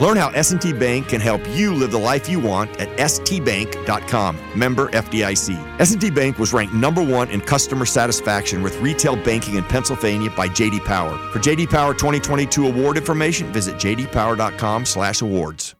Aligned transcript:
Learn 0.00 0.16
how 0.16 0.28
S&T 0.30 0.72
Bank 0.74 1.08
can 1.08 1.20
help 1.20 1.40
you 1.50 1.72
live 1.72 1.90
the 1.90 1.98
life 1.98 2.28
you 2.28 2.38
want 2.38 2.70
at 2.80 2.88
stbank.com. 2.98 4.38
Member 4.54 4.88
FDIC. 4.88 5.80
S&T 5.80 6.10
Bank 6.10 6.38
was 6.38 6.52
ranked 6.52 6.74
number 6.74 7.02
1 7.02 7.30
in 7.30 7.40
customer 7.40 7.86
satisfaction 7.86 8.62
with 8.62 8.80
retail 8.80 9.16
banking 9.16 9.54
in 9.54 9.64
Pennsylvania 9.64 10.30
by 10.30 10.48
JD 10.48 10.84
Power. 10.84 11.16
For 11.32 11.38
JD 11.38 11.70
Power 11.70 11.94
2022 11.94 12.66
award 12.66 12.96
information, 12.96 13.52
visit 13.52 13.76
jdpower.com/awards. 13.76 15.74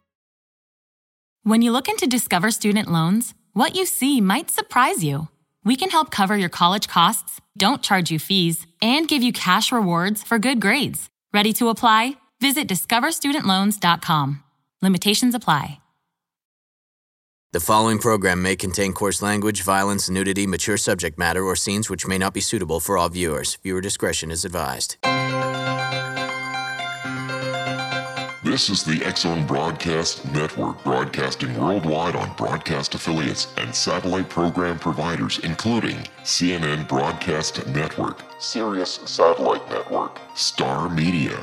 When 1.42 1.62
you 1.62 1.70
look 1.70 1.88
into 1.88 2.08
Discover 2.08 2.50
Student 2.50 2.90
Loans, 2.90 3.32
what 3.52 3.76
you 3.76 3.86
see 3.86 4.20
might 4.20 4.50
surprise 4.50 5.04
you. 5.04 5.28
We 5.64 5.76
can 5.76 5.90
help 5.90 6.10
cover 6.10 6.36
your 6.36 6.48
college 6.48 6.88
costs, 6.88 7.40
don't 7.56 7.82
charge 7.82 8.10
you 8.10 8.18
fees, 8.18 8.66
and 8.82 9.06
give 9.06 9.22
you 9.22 9.32
cash 9.32 9.70
rewards 9.70 10.22
for 10.24 10.38
good 10.40 10.60
grades. 10.60 11.08
Ready 11.32 11.52
to 11.52 11.68
apply? 11.68 12.16
Visit 12.40 12.68
discoverstudentloans.com. 12.68 14.42
Limitations 14.82 15.34
apply. 15.34 15.80
The 17.52 17.60
following 17.60 17.98
program 17.98 18.42
may 18.42 18.54
contain 18.54 18.92
coarse 18.92 19.22
language, 19.22 19.62
violence, 19.62 20.10
nudity, 20.10 20.46
mature 20.46 20.76
subject 20.76 21.18
matter, 21.18 21.42
or 21.42 21.56
scenes 21.56 21.88
which 21.88 22.06
may 22.06 22.18
not 22.18 22.34
be 22.34 22.40
suitable 22.42 22.80
for 22.80 22.98
all 22.98 23.08
viewers. 23.08 23.56
Viewer 23.62 23.80
discretion 23.80 24.30
is 24.30 24.44
advised. 24.44 24.96
This 28.44 28.68
is 28.68 28.84
the 28.84 29.02
X 29.04 29.22
Zone 29.22 29.46
Broadcast 29.46 30.30
Network, 30.32 30.84
broadcasting 30.84 31.58
worldwide 31.58 32.14
on 32.14 32.36
broadcast 32.36 32.94
affiliates 32.94 33.52
and 33.56 33.74
satellite 33.74 34.28
program 34.28 34.78
providers, 34.78 35.38
including 35.38 35.96
CNN 36.24 36.86
Broadcast 36.86 37.66
Network, 37.68 38.22
Sirius 38.38 39.00
Satellite 39.06 39.66
Network, 39.70 40.20
Star 40.34 40.88
Media, 40.88 41.42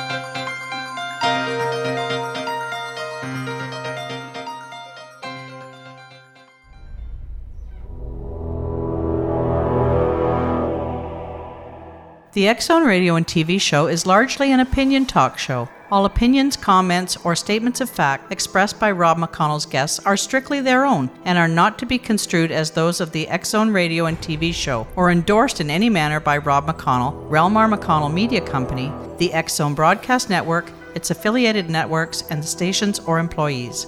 The 12.33 12.47
X 12.47 12.67
Zone 12.67 12.85
Radio 12.85 13.17
and 13.17 13.27
TV 13.27 13.59
show 13.59 13.87
is 13.87 14.05
largely 14.05 14.53
an 14.53 14.61
opinion 14.61 15.05
talk 15.05 15.37
show. 15.37 15.67
All 15.91 16.05
opinions, 16.05 16.55
comments, 16.55 17.17
or 17.25 17.35
statements 17.35 17.81
of 17.81 17.89
fact 17.89 18.31
expressed 18.31 18.79
by 18.79 18.89
Rob 18.93 19.17
McConnell's 19.17 19.65
guests 19.65 19.99
are 20.05 20.15
strictly 20.15 20.61
their 20.61 20.85
own 20.85 21.09
and 21.25 21.37
are 21.37 21.49
not 21.49 21.77
to 21.79 21.85
be 21.85 21.97
construed 21.97 22.49
as 22.49 22.71
those 22.71 23.01
of 23.01 23.11
the 23.11 23.27
X 23.27 23.49
Zone 23.49 23.69
Radio 23.71 24.05
and 24.05 24.17
TV 24.19 24.53
show 24.53 24.87
or 24.95 25.11
endorsed 25.11 25.59
in 25.59 25.69
any 25.69 25.89
manner 25.89 26.21
by 26.21 26.37
Rob 26.37 26.67
McConnell, 26.67 27.29
Relmar 27.29 27.69
McConnell 27.69 28.13
Media 28.13 28.39
Company, 28.39 28.93
the 29.17 29.33
X 29.33 29.55
Zone 29.55 29.75
Broadcast 29.75 30.29
Network, 30.29 30.71
its 30.95 31.11
affiliated 31.11 31.69
networks, 31.69 32.23
and 32.29 32.41
the 32.41 32.47
stations 32.47 32.99
or 32.99 33.19
employees. 33.19 33.87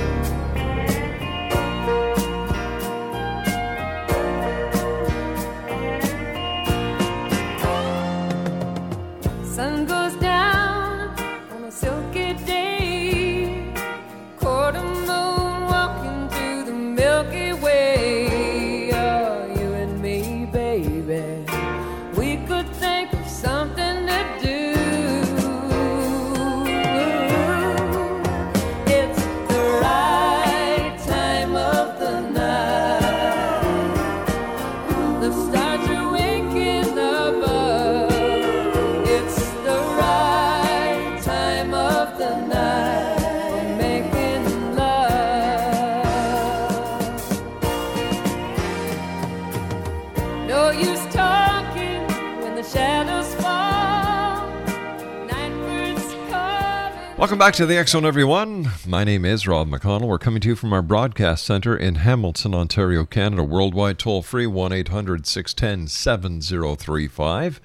Welcome 57.21 57.37
back 57.37 57.53
to 57.53 57.65
the 57.67 57.85
Zone, 57.85 58.03
everyone. 58.03 58.71
My 58.87 59.03
name 59.03 59.25
is 59.25 59.45
Rob 59.45 59.69
McConnell. 59.69 60.07
We're 60.07 60.17
coming 60.17 60.41
to 60.41 60.47
you 60.47 60.55
from 60.55 60.73
our 60.73 60.81
broadcast 60.81 61.45
center 61.45 61.77
in 61.77 61.97
Hamilton, 61.97 62.55
Ontario, 62.55 63.05
Canada. 63.05 63.43
Worldwide 63.43 63.99
toll 63.99 64.23
free 64.23 64.47
1 64.47 64.73
800 64.73 65.27
610 65.27 65.87
7035. 65.87 67.61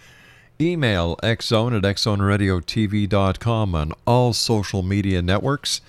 Email 0.60 1.16
xzone 1.22 1.74
at 1.74 1.84
xzoneradiotv.com 1.84 3.74
on 3.74 3.92
all 4.06 4.34
social 4.34 4.82
media 4.82 5.22
networks, 5.22 5.80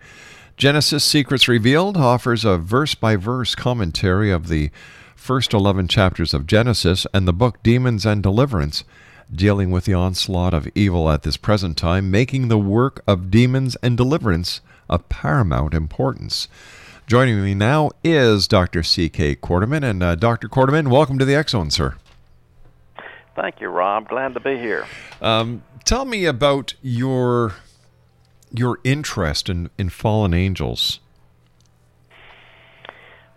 Genesis 0.60 1.02
Secrets 1.02 1.48
Revealed 1.48 1.96
offers 1.96 2.44
a 2.44 2.58
verse 2.58 2.94
by 2.94 3.16
verse 3.16 3.54
commentary 3.54 4.30
of 4.30 4.48
the 4.48 4.70
first 5.16 5.54
11 5.54 5.88
chapters 5.88 6.34
of 6.34 6.46
Genesis 6.46 7.06
and 7.14 7.26
the 7.26 7.32
book 7.32 7.62
Demons 7.62 8.04
and 8.04 8.22
Deliverance, 8.22 8.84
dealing 9.34 9.70
with 9.70 9.86
the 9.86 9.94
onslaught 9.94 10.52
of 10.52 10.68
evil 10.74 11.08
at 11.08 11.22
this 11.22 11.38
present 11.38 11.78
time, 11.78 12.10
making 12.10 12.48
the 12.48 12.58
work 12.58 13.02
of 13.06 13.30
demons 13.30 13.74
and 13.76 13.96
deliverance 13.96 14.60
of 14.90 15.08
paramount 15.08 15.72
importance. 15.72 16.46
Joining 17.06 17.42
me 17.42 17.54
now 17.54 17.92
is 18.04 18.46
Dr. 18.46 18.82
C.K. 18.82 19.36
Quarterman. 19.36 19.82
And 19.82 20.02
uh, 20.02 20.14
Dr. 20.14 20.46
Quarterman, 20.46 20.88
welcome 20.88 21.18
to 21.18 21.24
the 21.24 21.42
Zone, 21.48 21.70
sir. 21.70 21.94
Thank 23.34 23.62
you, 23.62 23.68
Rob. 23.68 24.10
Glad 24.10 24.34
to 24.34 24.40
be 24.40 24.58
here. 24.58 24.86
Um, 25.22 25.62
tell 25.86 26.04
me 26.04 26.26
about 26.26 26.74
your 26.82 27.54
your 28.52 28.78
interest 28.84 29.48
in, 29.48 29.70
in 29.78 29.88
fallen 29.88 30.34
angels. 30.34 31.00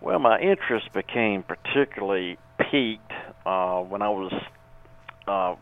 Well, 0.02 0.20
my 0.20 0.40
interest 0.40 0.92
became 0.94 1.44
particularly 1.44 2.38
peaked 2.72 3.12
uh, 3.46 3.82
when 3.82 4.02
I 4.02 4.10
was 4.10 4.34
uh, 5.28 5.56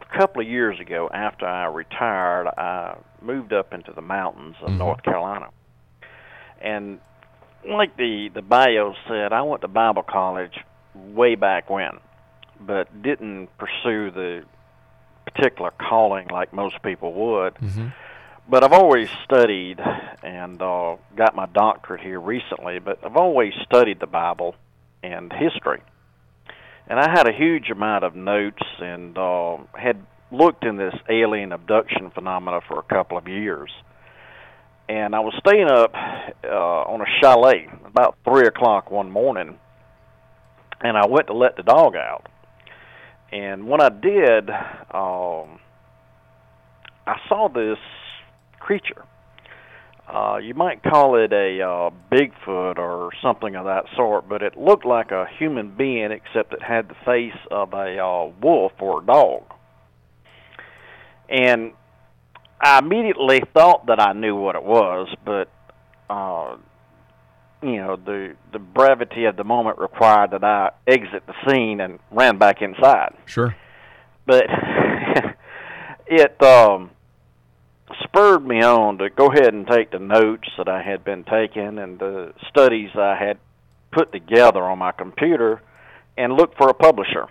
a 0.00 0.18
couple 0.18 0.42
of 0.42 0.48
years 0.48 0.80
ago 0.80 1.08
after 1.12 1.46
I 1.46 1.66
retired, 1.66 2.48
I 2.48 2.96
moved 3.22 3.52
up 3.52 3.72
into 3.72 3.92
the 3.92 4.02
mountains 4.02 4.56
of 4.60 4.70
Mhm. 4.70 4.78
North 4.78 5.02
Carolina. 5.02 5.50
And 6.60 7.00
like 7.68 7.96
the 7.96 8.30
the 8.34 8.42
bio 8.42 8.94
said, 9.08 9.32
I 9.32 9.42
went 9.42 9.62
to 9.62 9.68
Bible 9.68 10.02
college 10.02 10.58
way 10.94 11.34
back 11.34 11.68
when, 11.70 11.98
but 12.60 13.02
didn't 13.02 13.48
pursue 13.58 14.10
the 14.10 14.44
particular 15.26 15.70
calling 15.72 16.28
like 16.28 16.52
most 16.52 16.82
people 16.82 17.12
would. 17.12 17.54
Mhm. 17.56 17.92
But 18.48 18.62
I've 18.62 18.72
always 18.72 19.08
studied 19.24 19.80
and 20.22 20.62
uh, 20.62 20.96
got 21.16 21.34
my 21.34 21.46
doctorate 21.46 22.00
here 22.00 22.20
recently. 22.20 22.78
But 22.78 23.04
I've 23.04 23.16
always 23.16 23.52
studied 23.64 23.98
the 23.98 24.06
Bible 24.06 24.54
and 25.02 25.32
history, 25.32 25.82
and 26.88 26.98
I 26.98 27.10
had 27.10 27.28
a 27.28 27.32
huge 27.32 27.70
amount 27.70 28.04
of 28.04 28.14
notes 28.14 28.62
and 28.78 29.16
uh, 29.18 29.58
had 29.74 30.04
looked 30.30 30.64
in 30.64 30.76
this 30.76 30.94
alien 31.08 31.52
abduction 31.52 32.10
phenomena 32.10 32.60
for 32.68 32.78
a 32.78 32.82
couple 32.82 33.18
of 33.18 33.26
years. 33.28 33.70
And 34.88 35.14
I 35.16 35.20
was 35.20 35.34
staying 35.44 35.68
up 35.68 35.92
uh, 36.44 36.48
on 36.48 37.00
a 37.00 37.06
chalet 37.20 37.68
about 37.84 38.16
three 38.24 38.46
o'clock 38.46 38.92
one 38.92 39.10
morning, 39.10 39.58
and 40.80 40.96
I 40.96 41.06
went 41.06 41.26
to 41.26 41.34
let 41.34 41.56
the 41.56 41.64
dog 41.64 41.96
out. 41.96 42.28
And 43.32 43.66
when 43.66 43.80
I 43.80 43.88
did, 43.88 44.48
um, 44.50 45.58
I 47.06 47.18
saw 47.28 47.48
this 47.48 47.78
creature. 48.66 49.04
Uh, 50.08 50.36
you 50.36 50.54
might 50.54 50.82
call 50.82 51.16
it 51.16 51.32
a 51.32 51.60
uh, 51.60 51.90
Bigfoot 52.12 52.78
or 52.78 53.10
something 53.22 53.56
of 53.56 53.64
that 53.64 53.84
sort, 53.96 54.28
but 54.28 54.42
it 54.42 54.56
looked 54.56 54.84
like 54.84 55.10
a 55.10 55.26
human 55.38 55.74
being, 55.76 56.10
except 56.12 56.52
it 56.52 56.62
had 56.62 56.88
the 56.88 56.94
face 57.04 57.38
of 57.50 57.72
a 57.72 57.98
uh, 57.98 58.30
wolf 58.40 58.72
or 58.80 59.02
a 59.02 59.06
dog. 59.06 59.42
And 61.28 61.72
I 62.60 62.78
immediately 62.78 63.42
thought 63.52 63.86
that 63.86 64.00
I 64.00 64.12
knew 64.12 64.36
what 64.36 64.54
it 64.54 64.62
was, 64.62 65.08
but 65.24 65.50
uh, 66.08 66.56
you 67.62 67.76
know 67.78 67.96
the 67.96 68.36
the 68.52 68.58
brevity 68.58 69.24
of 69.24 69.36
the 69.36 69.44
moment 69.44 69.78
required 69.78 70.30
that 70.30 70.44
I 70.44 70.70
exit 70.86 71.24
the 71.26 71.34
scene 71.48 71.80
and 71.80 71.98
ran 72.12 72.38
back 72.38 72.62
inside 72.62 73.14
Sure. 73.26 73.56
but 74.26 74.44
it 76.06 76.40
um 76.42 76.90
spurred 78.02 78.46
me 78.46 78.62
on 78.62 78.98
to 78.98 79.10
go 79.10 79.30
ahead 79.30 79.54
and 79.54 79.66
take 79.66 79.90
the 79.90 79.98
notes 79.98 80.48
that 80.58 80.68
I 80.68 80.82
had 80.82 81.04
been 81.04 81.24
taking 81.24 81.78
and 81.78 81.98
the 81.98 82.32
studies 82.48 82.90
I 82.94 83.16
had 83.16 83.38
put 83.92 84.12
together 84.12 84.62
on 84.62 84.78
my 84.78 84.92
computer 84.92 85.62
and 86.16 86.32
look 86.32 86.56
for 86.56 86.68
a 86.68 86.74
publisher. 86.74 87.26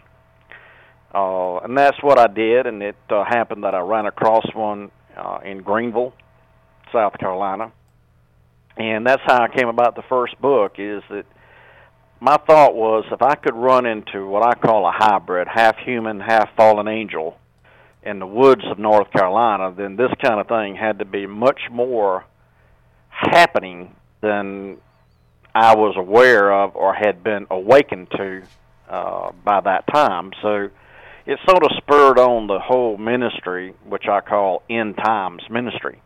Uh, 1.14 1.58
and 1.60 1.78
that's 1.78 2.02
what 2.02 2.20
I 2.20 2.28
did, 2.28 2.68
and 2.68 2.82
it 2.84 2.96
uh, 3.10 3.24
happened 3.24 3.64
that 3.64 3.74
I 3.74 3.80
ran 3.80 4.06
across 4.06 4.46
one 4.54 4.92
uh, 5.16 5.40
in 5.46 5.62
Greenville, 5.62 6.14
South 6.92 7.18
Carolina. 7.18 7.72
And 8.78 9.08
that's 9.08 9.22
how 9.26 9.42
I 9.42 9.48
came 9.48 9.70
about 9.70 9.96
the 9.96 10.04
first 10.10 10.40
book. 10.42 10.74
Is 10.78 11.02
that 11.10 11.26
my 12.20 12.38
thought 12.38 12.76
was 12.76 13.06
if 13.12 13.22
I 13.22 13.36
could 13.36 13.56
run 13.56 13.86
into 13.86 14.28
what 14.28 14.46
I 14.46 14.56
call 14.56 14.86
a 14.86 14.92
hybrid, 14.92 15.48
half 15.48 15.78
human, 15.78 16.20
half 16.20 16.50
fallen 16.58 16.88
angel, 16.88 17.38
in 18.06 18.20
the 18.20 18.28
woods 18.28 18.62
of 18.70 18.78
North 18.78 19.12
Carolina, 19.12 19.74
then 19.76 19.96
this 19.96 20.12
kind 20.24 20.40
of 20.40 20.48
thing 20.48 20.76
had 20.76 21.00
to 21.00 21.06
be 21.06 21.26
much 21.26 21.60
more 21.72 22.26
happening 23.10 23.96
than 24.22 24.78
I 25.54 25.76
was 25.76 25.96
aware 25.98 26.54
of 26.54 26.76
or 26.76 26.94
had 26.94 27.24
been 27.24 27.48
awakened 27.50 28.12
to 28.12 28.44
uh, 28.90 29.32
by 29.44 29.62
that 29.62 29.88
time. 29.88 30.32
So 30.42 30.70
it 31.26 31.40
sort 31.50 31.64
of 31.64 31.72
spurred 31.78 32.20
on 32.20 32.48
the 32.48 32.60
whole 32.60 32.98
ministry, 32.98 33.74
which 33.86 34.08
I 34.08 34.22
call 34.22 34.62
end 34.70 34.98
times 34.98 35.42
ministry, 35.50 36.02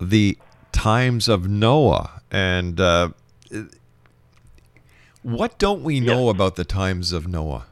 the 0.00 0.38
times 0.72 1.28
of 1.28 1.48
Noah. 1.48 2.22
And 2.30 2.80
uh, 2.80 3.10
what 5.22 5.58
don't 5.58 5.82
we 5.82 6.00
know 6.00 6.28
about 6.28 6.56
the 6.56 6.64
times 6.64 7.12
of 7.12 7.28
Noah? 7.28 7.66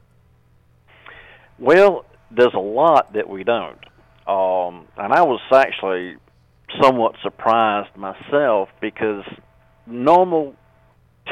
Well, 1.58 2.04
there's 2.30 2.54
a 2.54 2.58
lot 2.60 3.12
that 3.14 3.28
we 3.28 3.44
don't. 3.44 3.78
Um, 4.26 4.86
and 4.96 5.12
I 5.12 5.22
was 5.22 5.40
actually 5.52 6.16
somewhat 6.80 7.16
surprised 7.22 7.96
myself 7.96 8.68
because 8.80 9.24
normal, 9.86 10.54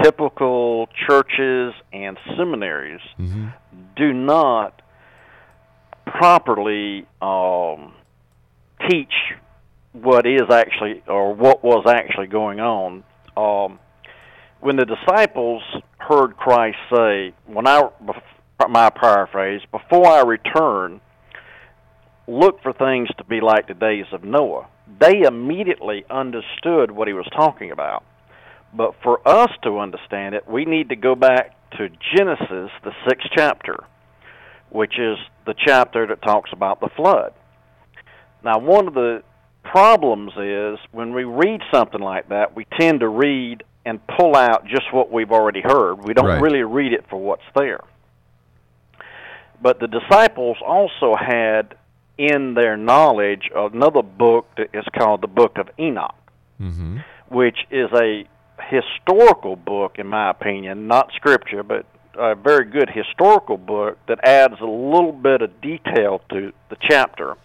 typical 0.03 0.89
churches 1.09 1.75
and 1.93 2.19
seminaries 2.37 3.01
Mm-hmm. 3.19 3.49
do 3.97 4.13
not 4.13 4.81
properly 6.07 7.07
um, 7.23 7.93
teach 8.89 9.13
what 10.03 10.27
is 10.27 10.51
actually 10.51 11.03
or 11.07 11.35
what 11.35 11.63
was 11.63 11.85
actually 11.87 12.27
going 12.27 12.61
on. 12.61 13.05
Um, 13.37 13.79
when 14.61 14.77
the 14.77 14.85
disciples 14.85 15.63
heard 15.99 16.37
Christ 16.37 16.79
say, 16.93 17.33
"When 17.47 17.67
I," 17.67 17.89
my 18.69 18.91
paraphrase, 18.91 19.63
"Before 19.71 20.07
I 20.07 20.23
return, 20.23 21.01
look 22.27 22.63
for 22.63 22.73
things 22.73 23.09
to 23.19 23.25
be 23.25 23.41
like 23.41 23.67
the 23.67 23.75
days 23.75 24.07
of 24.13 24.25
Noah," 24.25 24.67
they 24.99 25.23
immediately 25.23 26.05
understood 26.11 26.91
what 26.91 27.09
he 27.09 27.15
was 27.15 27.27
talking 27.37 27.71
about. 27.71 28.03
But 28.73 28.95
for 29.03 29.21
us 29.27 29.51
to 29.63 29.79
understand 29.79 30.35
it, 30.35 30.47
we 30.49 30.65
need 30.65 30.91
to 30.91 30.97
go 30.97 31.15
back 31.15 31.55
to 31.79 31.89
Genesis, 32.15 32.71
the 32.83 32.93
sixth 33.07 33.29
chapter, 33.35 33.85
which 34.71 34.99
is 34.99 35.19
the 35.47 35.55
chapter 35.55 36.07
that 36.07 36.23
talks 36.23 36.51
about 36.53 36.81
the 36.81 36.89
flood. 36.89 37.33
Now, 38.43 38.59
one 38.59 38.87
of 38.87 38.95
the 38.95 39.23
problems 39.71 40.33
is 40.37 40.79
when 40.93 41.13
we 41.15 41.25
read 41.25 41.61
something 41.73 42.01
like 42.01 42.29
that, 42.31 42.57
we 42.57 42.65
tend 42.79 43.01
to 43.01 43.09
read 43.09 43.63
and 43.85 44.01
pull 44.07 44.35
out 44.37 44.67
just 44.67 44.93
what 44.93 45.11
we've 45.11 45.31
already 45.33 45.61
heard. 45.63 46.05
We 46.05 46.15
don't 46.15 46.27
Right. 46.27 46.41
really 46.43 46.63
read 46.63 46.93
it 46.93 47.05
for 47.09 47.17
what's 47.19 47.43
there. 47.55 47.81
But 49.61 49.81
the 49.81 49.89
disciples 49.89 50.59
also 50.65 51.15
had 51.17 51.75
in 52.17 52.55
their 52.55 52.77
knowledge 52.77 53.49
another 53.55 54.03
book 54.03 54.47
that 54.57 54.69
is 54.75 54.85
called 54.97 55.21
the 55.21 55.29
Book 55.29 55.59
of 55.59 55.69
Enoch 55.79 56.15
Mm-hmm. 56.61 56.99
which 57.29 57.59
is 57.71 57.89
a 57.93 58.25
historical 58.61 59.55
book, 59.55 59.99
in 60.01 60.09
my 60.09 60.29
opinion, 60.31 60.89
not 60.89 61.13
scripture, 61.13 61.63
but 61.63 61.87
a 62.19 62.35
very 62.35 62.65
good 62.65 62.91
historical 62.91 63.57
book 63.57 63.97
that 64.09 64.19
adds 64.25 64.61
a 64.61 64.65
little 64.67 65.13
bit 65.13 65.41
of 65.41 65.61
detail 65.61 66.21
to 66.31 66.53
the 66.69 66.77
chapter. 66.81 67.37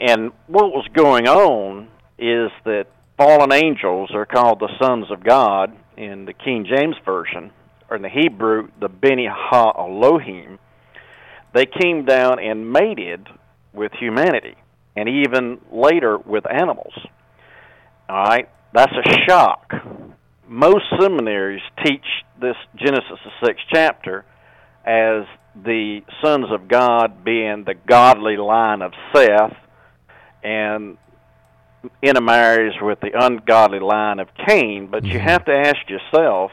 And 0.00 0.32
what 0.46 0.70
was 0.70 0.86
going 0.94 1.26
on 1.26 1.88
is 2.18 2.50
that 2.64 2.86
fallen 3.16 3.52
angels 3.52 4.10
are 4.14 4.26
called 4.26 4.60
the 4.60 4.70
sons 4.80 5.10
of 5.10 5.24
God 5.24 5.76
in 5.96 6.24
the 6.24 6.32
King 6.32 6.66
James 6.68 6.96
Version, 7.04 7.50
or 7.90 7.96
in 7.96 8.02
the 8.02 8.08
Hebrew, 8.08 8.68
the 8.80 8.88
Beni 8.88 9.26
Ha 9.28 9.72
Elohim. 9.76 10.58
They 11.52 11.66
came 11.66 12.04
down 12.04 12.38
and 12.38 12.72
mated 12.72 13.26
with 13.72 13.92
humanity, 13.98 14.54
and 14.96 15.08
even 15.08 15.60
later 15.72 16.18
with 16.18 16.44
animals. 16.50 16.92
All 18.08 18.24
right, 18.24 18.48
that's 18.72 18.92
a 18.92 19.26
shock. 19.28 19.72
Most 20.46 20.84
seminaries 21.00 21.62
teach 21.84 22.04
this 22.40 22.56
Genesis 22.76 23.18
the 23.24 23.46
sixth 23.46 23.64
chapter 23.72 24.24
as 24.84 25.26
the 25.54 26.00
sons 26.22 26.46
of 26.50 26.68
God 26.68 27.24
being 27.24 27.64
the 27.64 27.74
godly 27.74 28.36
line 28.36 28.80
of 28.80 28.92
Seth, 29.14 29.56
and 30.48 30.96
intermarries 32.02 32.74
with 32.80 32.98
the 33.00 33.10
ungodly 33.14 33.80
line 33.80 34.18
of 34.18 34.28
Cain. 34.46 34.88
But 34.90 35.04
you 35.04 35.18
mm-hmm. 35.18 35.28
have 35.28 35.44
to 35.44 35.52
ask 35.52 35.88
yourself, 35.88 36.50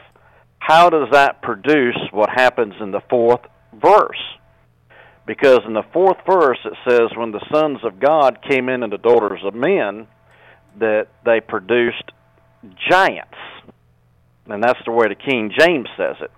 how 0.58 0.90
does 0.90 1.08
that 1.12 1.42
produce 1.42 1.96
what 2.12 2.28
happens 2.28 2.74
in 2.80 2.90
the 2.90 3.00
fourth 3.08 3.40
verse? 3.72 4.22
Because 5.26 5.60
in 5.66 5.72
the 5.72 5.82
fourth 5.92 6.18
verse 6.26 6.58
it 6.64 6.74
says, 6.88 7.08
when 7.16 7.32
the 7.32 7.44
sons 7.52 7.78
of 7.82 7.98
God 7.98 8.38
came 8.48 8.68
in 8.68 8.82
and 8.82 8.92
the 8.92 8.98
daughters 8.98 9.40
of 9.44 9.54
men, 9.54 10.06
that 10.78 11.08
they 11.24 11.40
produced 11.40 12.12
giants. 12.90 13.38
And 14.46 14.62
that's 14.62 14.78
the 14.84 14.92
way 14.92 15.08
the 15.08 15.14
King 15.14 15.50
James 15.58 15.88
says 15.96 16.16
it, 16.20 16.30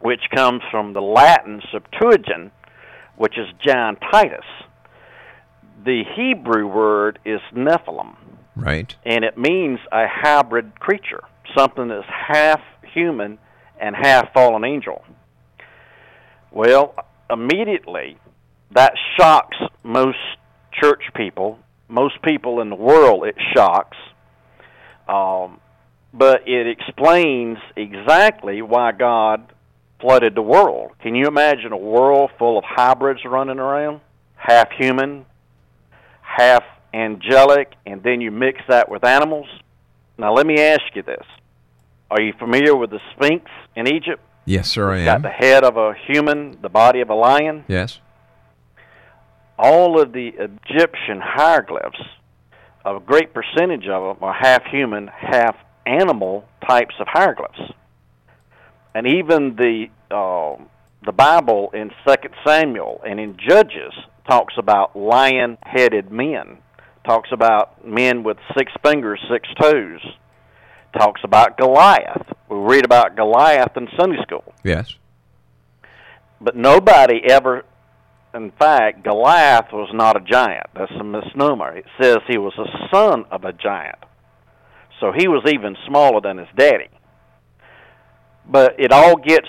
which 0.00 0.22
comes 0.34 0.62
from 0.70 0.92
the 0.92 1.02
Latin 1.02 1.60
Septuagint, 1.70 2.52
which 3.16 3.36
is 3.36 3.48
giantitis. 3.66 4.46
The 5.84 6.02
Hebrew 6.16 6.66
word 6.66 7.18
is 7.24 7.40
Nephilim, 7.54 8.16
Right. 8.56 8.94
and 9.04 9.24
it 9.24 9.36
means 9.36 9.80
a 9.90 10.06
hybrid 10.08 10.78
creature, 10.78 11.22
something 11.56 11.88
that's 11.88 12.06
half 12.08 12.60
human 12.92 13.38
and 13.80 13.96
half 13.96 14.32
fallen 14.32 14.64
angel. 14.64 15.04
Well, 16.50 16.94
immediately 17.30 18.18
that 18.72 18.94
shocks 19.18 19.56
most 19.82 20.18
church 20.72 21.02
people, 21.14 21.58
most 21.88 22.20
people 22.22 22.60
in 22.60 22.70
the 22.70 22.76
world. 22.76 23.26
It 23.26 23.36
shocks, 23.54 23.96
um, 25.08 25.60
but 26.12 26.46
it 26.46 26.66
explains 26.66 27.58
exactly 27.76 28.62
why 28.62 28.92
God 28.92 29.52
flooded 30.00 30.34
the 30.34 30.42
world. 30.42 30.92
Can 31.00 31.14
you 31.14 31.26
imagine 31.26 31.72
a 31.72 31.76
world 31.76 32.30
full 32.38 32.58
of 32.58 32.64
hybrids 32.66 33.20
running 33.24 33.58
around, 33.58 34.00
half 34.36 34.70
human, 34.72 35.24
half 36.36 36.64
angelic, 36.94 37.72
and 37.86 38.02
then 38.02 38.20
you 38.20 38.30
mix 38.30 38.60
that 38.68 38.88
with 38.88 39.04
animals? 39.04 39.46
Now, 40.18 40.34
let 40.34 40.46
me 40.46 40.60
ask 40.60 40.82
you 40.94 41.02
this: 41.02 41.24
Are 42.10 42.20
you 42.20 42.32
familiar 42.38 42.76
with 42.76 42.90
the 42.90 43.00
Sphinx 43.14 43.50
in 43.76 43.86
Egypt? 43.86 44.22
Yes, 44.44 44.68
sir, 44.68 44.90
I 44.90 44.98
am. 44.98 45.04
Got 45.04 45.22
the 45.22 45.28
head 45.28 45.64
of 45.64 45.76
a 45.76 45.94
human, 46.06 46.58
the 46.62 46.68
body 46.68 47.00
of 47.00 47.10
a 47.10 47.14
lion. 47.14 47.64
Yes. 47.68 48.00
All 49.58 50.00
of 50.00 50.12
the 50.12 50.28
Egyptian 50.28 51.20
hieroglyphs, 51.22 52.02
a 52.84 52.98
great 52.98 53.32
percentage 53.32 53.86
of 53.86 54.16
them 54.16 54.24
are 54.24 54.34
half 54.34 54.64
human, 54.64 55.06
half 55.08 55.56
animal 55.86 56.48
types 56.66 56.94
of 56.98 57.06
hieroglyphs. 57.08 57.60
And 58.94 59.06
even 59.06 59.56
the 59.56 59.86
uh, 60.10 60.56
the 61.04 61.12
Bible 61.12 61.70
in 61.72 61.90
Second 62.06 62.34
Samuel 62.44 63.00
and 63.06 63.18
in 63.18 63.36
Judges 63.36 63.92
talks 64.28 64.54
about 64.58 64.96
lion-headed 64.96 66.10
men. 66.10 66.58
Talks 67.04 67.30
about 67.32 67.84
men 67.84 68.22
with 68.22 68.36
six 68.56 68.72
fingers, 68.84 69.20
six 69.30 69.48
toes. 69.60 70.00
Talks 70.96 71.22
about 71.24 71.58
Goliath. 71.58 72.26
We 72.48 72.58
read 72.58 72.84
about 72.84 73.16
Goliath 73.16 73.76
in 73.76 73.88
Sunday 73.98 74.22
school. 74.22 74.52
Yes. 74.62 74.94
But 76.40 76.54
nobody 76.54 77.22
ever, 77.28 77.64
in 78.34 78.52
fact, 78.52 79.02
Goliath 79.02 79.72
was 79.72 79.90
not 79.92 80.16
a 80.16 80.20
giant. 80.20 80.66
That's 80.74 80.92
a 80.92 81.04
misnomer. 81.04 81.76
It 81.76 81.86
says 82.00 82.18
he 82.28 82.38
was 82.38 82.52
a 82.58 82.88
son 82.94 83.24
of 83.30 83.44
a 83.44 83.52
giant. 83.52 83.98
So 85.00 85.12
he 85.12 85.26
was 85.26 85.42
even 85.46 85.76
smaller 85.86 86.20
than 86.20 86.38
his 86.38 86.48
daddy. 86.56 86.90
But 88.46 88.78
it 88.78 88.92
all 88.92 89.16
gets 89.16 89.48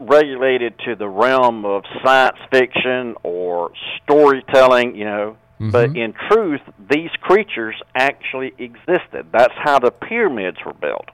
regulated 0.00 0.78
to 0.86 0.94
the 0.94 1.08
realm 1.08 1.64
of 1.64 1.82
science 2.04 2.38
fiction 2.52 3.14
or 3.22 3.72
storytelling, 4.02 4.94
you 4.94 5.04
know. 5.04 5.36
But 5.72 5.96
in 5.96 6.14
truth, 6.30 6.60
these 6.88 7.10
creatures 7.20 7.74
actually 7.94 8.52
existed. 8.58 9.26
That's 9.32 9.54
how 9.56 9.80
the 9.80 9.90
pyramids 9.90 10.58
were 10.64 10.72
built. 10.72 11.06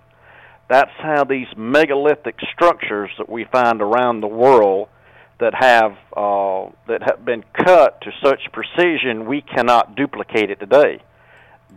That's 0.69 0.91
how 0.99 1.25
these 1.25 1.47
megalithic 1.57 2.37
structures 2.53 3.11
that 3.19 3.29
we 3.29 3.45
find 3.51 3.81
around 3.81 4.21
the 4.21 4.27
world 4.27 4.89
that 5.41 5.55
have 5.55 5.93
uh, 6.17 6.71
that 6.89 7.03
have 7.03 7.25
been 7.25 7.45
cut 7.65 8.01
to 8.03 8.11
such 8.23 8.41
precision 8.53 9.27
we 9.27 9.43
cannot 9.43 9.97
duplicate 9.97 10.51
it 10.51 10.61
today. 10.61 11.01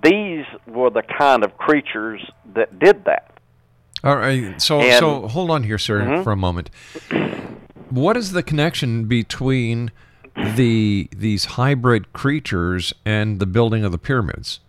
These 0.03 0.45
were 0.67 0.89
the 0.89 1.03
kind 1.17 1.43
of 1.43 1.57
creatures 1.57 2.21
that 2.53 2.79
did 2.79 3.05
that. 3.05 3.36
All 4.03 4.15
right. 4.17 4.61
So, 4.61 4.79
And- 4.81 4.99
so 4.99 5.27
hold 5.27 5.49
on 5.49 5.63
here, 5.63 5.77
sir, 5.77 6.01
Mhm. 6.01 6.23
for 6.23 6.31
a 6.31 6.37
moment. 6.37 6.69
What 7.89 8.15
is 8.17 8.31
the 8.33 8.43
connection 8.43 9.05
between 9.05 9.91
the 10.55 11.09
these 11.15 11.45
hybrid 11.45 12.13
creatures 12.13 12.93
and 13.05 13.39
the 13.39 13.45
building 13.47 13.83
of 13.83 13.91
the 13.91 13.97
pyramids? 13.97 14.59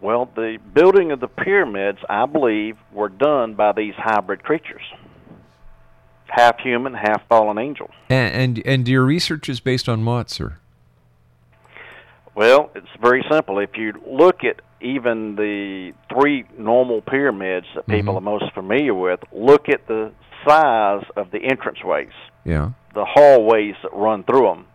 Well, 0.00 0.28
the 0.34 0.58
building 0.74 1.10
of 1.12 1.20
the 1.20 1.28
pyramids, 1.28 1.98
I 2.08 2.26
believe, 2.26 2.76
were 2.92 3.08
done 3.08 3.54
by 3.54 3.72
these 3.72 3.94
hybrid 3.96 4.42
creatures. 4.44 4.82
Half 6.28 6.58
human, 6.60 6.94
half 6.94 7.26
fallen 7.28 7.58
angel. 7.58 7.90
And 8.08 8.34
and, 8.34 8.66
and 8.66 8.88
your 8.88 9.04
research 9.04 9.48
is 9.48 9.60
based 9.60 9.88
on 9.88 10.04
what, 10.04 10.30
sir? 10.30 10.58
Well, 12.34 12.70
it's 12.74 12.86
very 13.00 13.24
simple. 13.30 13.58
If 13.58 13.76
you 13.76 13.94
look 14.06 14.44
at 14.44 14.60
even 14.80 15.34
the 15.36 15.92
three 16.12 16.44
normal 16.56 17.00
pyramids 17.02 17.66
that 17.74 17.86
people 17.86 18.14
Mhm. 18.14 18.18
are 18.18 18.20
most 18.20 18.52
familiar 18.52 18.94
with, 18.94 19.20
look 19.32 19.68
at 19.68 19.86
the 19.86 20.12
size 20.46 21.04
of 21.16 21.30
the 21.30 21.40
entranceways, 21.40 22.12
Yeah. 22.44 22.70
the 22.94 23.04
hallways 23.04 23.74
that 23.82 23.92
run 23.92 24.22
through 24.22 24.42
them. 24.46 24.66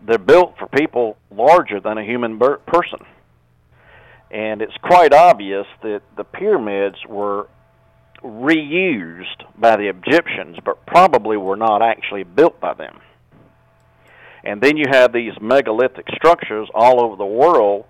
They're 0.00 0.18
built 0.18 0.56
for 0.58 0.66
people 0.66 1.16
larger 1.30 1.80
than 1.80 1.98
a 1.98 2.02
human 2.02 2.38
ber- 2.38 2.58
person. 2.66 3.00
And 4.30 4.62
it's 4.62 4.76
quite 4.78 5.12
obvious 5.14 5.66
that 5.82 6.02
the 6.16 6.24
pyramids 6.24 7.04
were 7.06 7.46
reused 8.22 9.44
by 9.56 9.76
the 9.76 9.88
Egyptians, 9.88 10.58
but 10.64 10.84
probably 10.86 11.36
were 11.36 11.56
not 11.56 11.82
actually 11.82 12.24
built 12.24 12.58
by 12.60 12.72
them. 12.74 13.00
And 14.42 14.60
then 14.60 14.76
you 14.76 14.86
have 14.90 15.12
these 15.12 15.32
megalithic 15.40 16.06
structures 16.14 16.68
all 16.74 17.02
over 17.02 17.16
the 17.16 17.24
world 17.24 17.84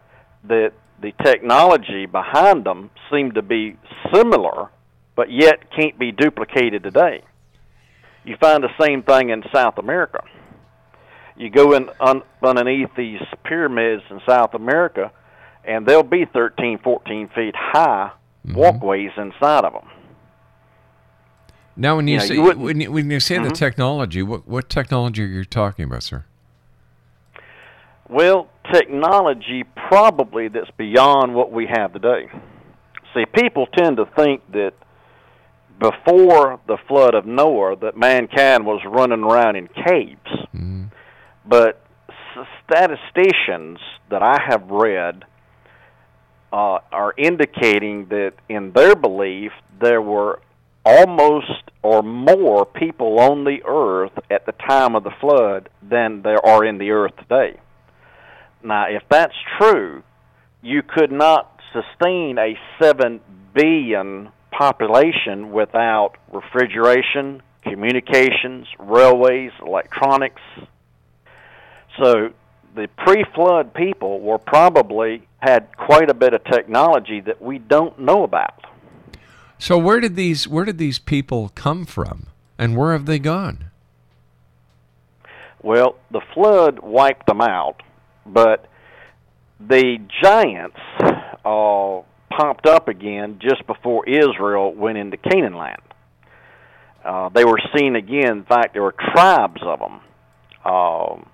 that 0.44 0.72
the 1.00 1.12
technology 1.22 2.06
behind 2.06 2.64
them 2.64 2.90
seem 3.10 3.32
to 3.32 3.42
be 3.42 3.76
similar, 4.12 4.70
but 5.16 5.30
yet 5.30 5.70
can't 5.74 5.98
be 5.98 6.12
duplicated 6.12 6.82
today. 6.82 7.22
You 8.24 8.36
find 8.40 8.62
the 8.64 8.70
same 8.80 9.02
thing 9.02 9.28
in 9.30 9.42
South 9.52 9.76
America. 9.78 10.24
You 11.36 11.50
go 11.50 11.72
in 11.74 11.90
un, 12.00 12.22
underneath 12.42 12.90
these 12.96 13.20
pyramids 13.44 14.02
in 14.10 14.20
South 14.26 14.54
America, 14.54 15.10
and 15.64 15.84
they'll 15.86 16.02
be 16.02 16.24
13, 16.26 16.78
14 16.78 17.28
feet 17.34 17.54
high 17.56 18.12
walkways 18.54 19.10
inside 19.16 19.64
of 19.64 19.72
them. 19.72 19.88
Now, 21.76 21.96
when 21.96 22.06
you, 22.06 22.14
You 22.14 22.18
know, 22.20 22.24
say 22.26 22.34
you 22.34 22.42
when 22.42 22.80
you, 22.80 22.92
when 22.92 23.10
you 23.10 23.18
say 23.18 23.38
the 23.38 23.48
Mhm. 23.48 23.54
technology, 23.54 24.22
what 24.22 24.46
what 24.46 24.68
technology 24.68 25.24
are 25.24 25.26
you 25.26 25.44
talking 25.44 25.86
about, 25.86 26.04
sir? 26.04 26.24
Well, 28.08 28.48
technology 28.72 29.64
probably 29.88 30.48
that's 30.48 30.70
beyond 30.76 31.34
what 31.34 31.52
we 31.52 31.66
have 31.66 31.92
today. 31.92 32.28
See, 33.14 33.24
people 33.26 33.66
tend 33.66 33.98
to 33.98 34.06
think 34.16 34.42
that 34.52 34.72
before 35.78 36.60
the 36.66 36.78
flood 36.88 37.14
of 37.14 37.26
Noah 37.26 37.76
that 37.76 37.96
mankind 37.96 38.64
was 38.64 38.80
running 38.86 39.22
around 39.24 39.56
in 39.56 39.68
caves. 39.68 40.48
But 41.46 41.84
s- 42.08 42.46
statisticians 42.68 43.78
that 44.10 44.22
I 44.22 44.38
have 44.48 44.70
read 44.70 45.24
uh, 46.52 46.78
are 46.92 47.12
indicating 47.18 48.06
that 48.10 48.32
in 48.48 48.72
their 48.72 48.94
belief 48.94 49.52
there 49.80 50.00
were 50.00 50.40
almost 50.84 51.70
or 51.82 52.02
more 52.02 52.64
people 52.64 53.18
on 53.18 53.44
the 53.44 53.58
earth 53.66 54.12
at 54.30 54.46
the 54.46 54.52
time 54.52 54.94
of 54.94 55.02
the 55.04 55.10
flood 55.20 55.68
than 55.82 56.22
there 56.22 56.44
are 56.44 56.64
in 56.64 56.78
the 56.78 56.90
earth 56.90 57.16
today. 57.16 57.58
Now, 58.64 58.86
if 58.88 59.02
that's 59.10 59.34
true, 59.60 60.02
you 60.62 60.82
could 60.82 61.12
not 61.12 61.60
sustain 61.72 62.38
a 62.38 62.58
7 62.80 63.20
billion 63.54 64.30
population 64.50 65.52
without 65.52 66.12
refrigeration, 66.32 67.42
communications, 67.62 68.66
railways, 68.78 69.50
electronics. 69.60 70.40
So 71.98 72.30
the 72.74 72.88
pre-flood 72.98 73.74
people 73.74 74.20
were 74.20 74.38
probably 74.38 75.28
had 75.38 75.76
quite 75.76 76.10
a 76.10 76.14
bit 76.14 76.32
of 76.32 76.42
technology 76.44 77.20
that 77.20 77.42
we 77.42 77.58
don't 77.58 77.98
know 77.98 78.24
about. 78.24 78.64
So 79.58 79.78
where 79.78 80.00
did 80.00 80.16
these 80.16 80.48
where 80.48 80.64
did 80.64 80.78
these 80.78 80.98
people 80.98 81.50
come 81.54 81.84
from, 81.84 82.26
and 82.58 82.76
where 82.76 82.92
have 82.92 83.06
they 83.06 83.18
gone? 83.18 83.66
Well, 85.62 85.96
the 86.10 86.20
flood 86.34 86.80
wiped 86.80 87.26
them 87.26 87.40
out, 87.40 87.82
but 88.26 88.68
the 89.60 89.98
giants 90.22 90.76
uh, 91.44 92.02
popped 92.30 92.66
up 92.66 92.88
again 92.88 93.38
just 93.40 93.66
before 93.66 94.06
Israel 94.08 94.74
went 94.74 94.98
into 94.98 95.16
Canaan 95.16 95.54
land. 95.54 95.82
Uh, 97.04 97.28
they 97.28 97.44
were 97.44 97.58
seen 97.76 97.96
again. 97.96 98.38
In 98.38 98.44
fact, 98.44 98.72
there 98.72 98.82
were 98.82 98.94
tribes 99.12 99.60
of 99.62 99.78
them. 99.78 100.00
Um, 100.64 101.28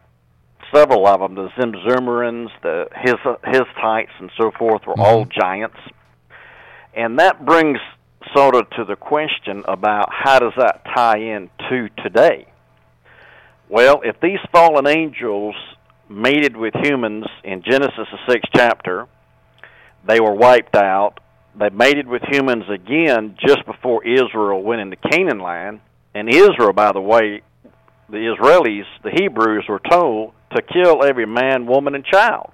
several 0.74 1.06
of 1.06 1.20
them, 1.20 1.34
the 1.36 1.48
Zimzumerians, 1.58 2.48
the 2.62 2.88
Hittites, 2.92 4.10
and 4.18 4.30
so 4.36 4.50
forth, 4.58 4.82
were 4.86 4.98
all 4.98 5.24
giants. 5.24 5.78
And 6.94 7.18
that 7.20 7.44
brings 7.44 7.78
sort 8.36 8.54
of 8.54 8.68
to 8.70 8.84
the 8.84 8.96
question 8.96 9.62
about 9.66 10.08
how 10.12 10.40
does 10.40 10.52
that 10.56 10.84
tie 10.94 11.18
in 11.18 11.50
to 11.68 11.88
today? 12.02 12.46
Well, 13.68 14.02
if 14.04 14.20
these 14.20 14.40
fallen 14.52 14.86
angels 14.88 15.54
mated 16.10 16.56
with 16.56 16.74
humans 16.82 17.24
in 17.44 17.62
Genesis 17.62 17.94
the 17.96 18.18
sixth 18.28 18.50
chapter, 18.54 19.06
they 20.06 20.20
were 20.20 20.34
wiped 20.34 20.74
out. 20.74 21.20
They 21.56 21.70
mated 21.70 22.06
with 22.08 22.22
humans 22.28 22.64
again 22.68 23.36
just 23.46 23.64
before 23.64 24.04
Israel 24.04 24.62
went 24.62 24.80
into 24.80 24.96
Canaan 24.96 25.38
land. 25.38 25.80
And 26.14 26.28
Israel, 26.28 26.72
by 26.72 26.92
the 26.92 27.00
way, 27.00 27.42
the 28.08 28.16
Israelis, 28.16 28.86
the 29.04 29.10
Hebrews, 29.10 29.66
were 29.68 29.80
told 29.88 30.32
to 30.56 30.62
kill 30.62 31.04
every 31.04 31.26
man, 31.26 31.66
woman, 31.66 31.94
and 31.94 32.04
child. 32.04 32.50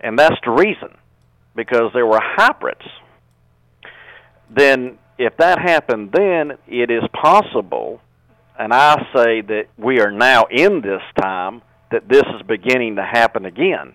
And 0.00 0.18
that's 0.18 0.36
the 0.44 0.50
reason, 0.50 0.96
because 1.54 1.92
there 1.94 2.06
were 2.06 2.20
hybrids. 2.20 2.84
Then, 4.50 4.98
if 5.18 5.36
that 5.36 5.60
happened 5.60 6.10
then, 6.12 6.58
it 6.66 6.90
is 6.90 7.04
possible, 7.12 8.00
and 8.58 8.72
I 8.72 8.96
say 9.14 9.40
that 9.40 9.66
we 9.78 10.00
are 10.00 10.10
now 10.10 10.44
in 10.50 10.80
this 10.80 11.02
time, 11.20 11.62
that 11.94 12.08
this 12.08 12.24
is 12.34 12.42
beginning 12.46 12.96
to 12.96 13.04
happen 13.04 13.44
again. 13.46 13.94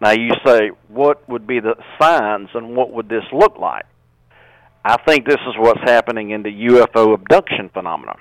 Now, 0.00 0.12
you 0.12 0.30
say, 0.46 0.70
what 0.88 1.28
would 1.28 1.44
be 1.46 1.58
the 1.58 1.74
signs 2.00 2.48
and 2.54 2.76
what 2.76 2.92
would 2.92 3.08
this 3.08 3.24
look 3.32 3.58
like? 3.58 3.84
I 4.84 4.96
think 5.06 5.26
this 5.26 5.40
is 5.46 5.54
what's 5.58 5.82
happening 5.82 6.30
in 6.30 6.42
the 6.42 6.50
UFO 6.68 7.12
abduction 7.12 7.68
phenomenon. 7.68 8.16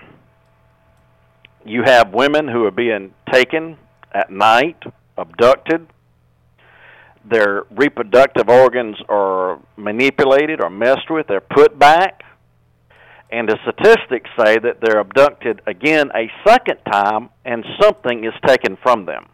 You 1.65 1.83
have 1.85 2.13
women 2.13 2.47
who 2.47 2.65
are 2.65 2.71
being 2.71 3.13
taken 3.31 3.77
at 4.11 4.31
night, 4.31 4.81
abducted. 5.17 5.87
Their 7.29 7.63
reproductive 7.69 8.49
organs 8.49 8.97
are 9.07 9.59
manipulated 9.77 10.61
or 10.61 10.69
messed 10.69 11.09
with. 11.09 11.27
They're 11.27 11.41
put 11.41 11.77
back. 11.77 12.23
And 13.31 13.47
the 13.47 13.57
statistics 13.61 14.29
say 14.37 14.57
that 14.57 14.79
they're 14.81 14.99
abducted 14.99 15.61
again 15.67 16.09
a 16.15 16.31
second 16.47 16.79
time 16.91 17.29
and 17.45 17.63
something 17.79 18.23
is 18.23 18.33
taken 18.45 18.75
from 18.81 19.05
them. 19.05 19.27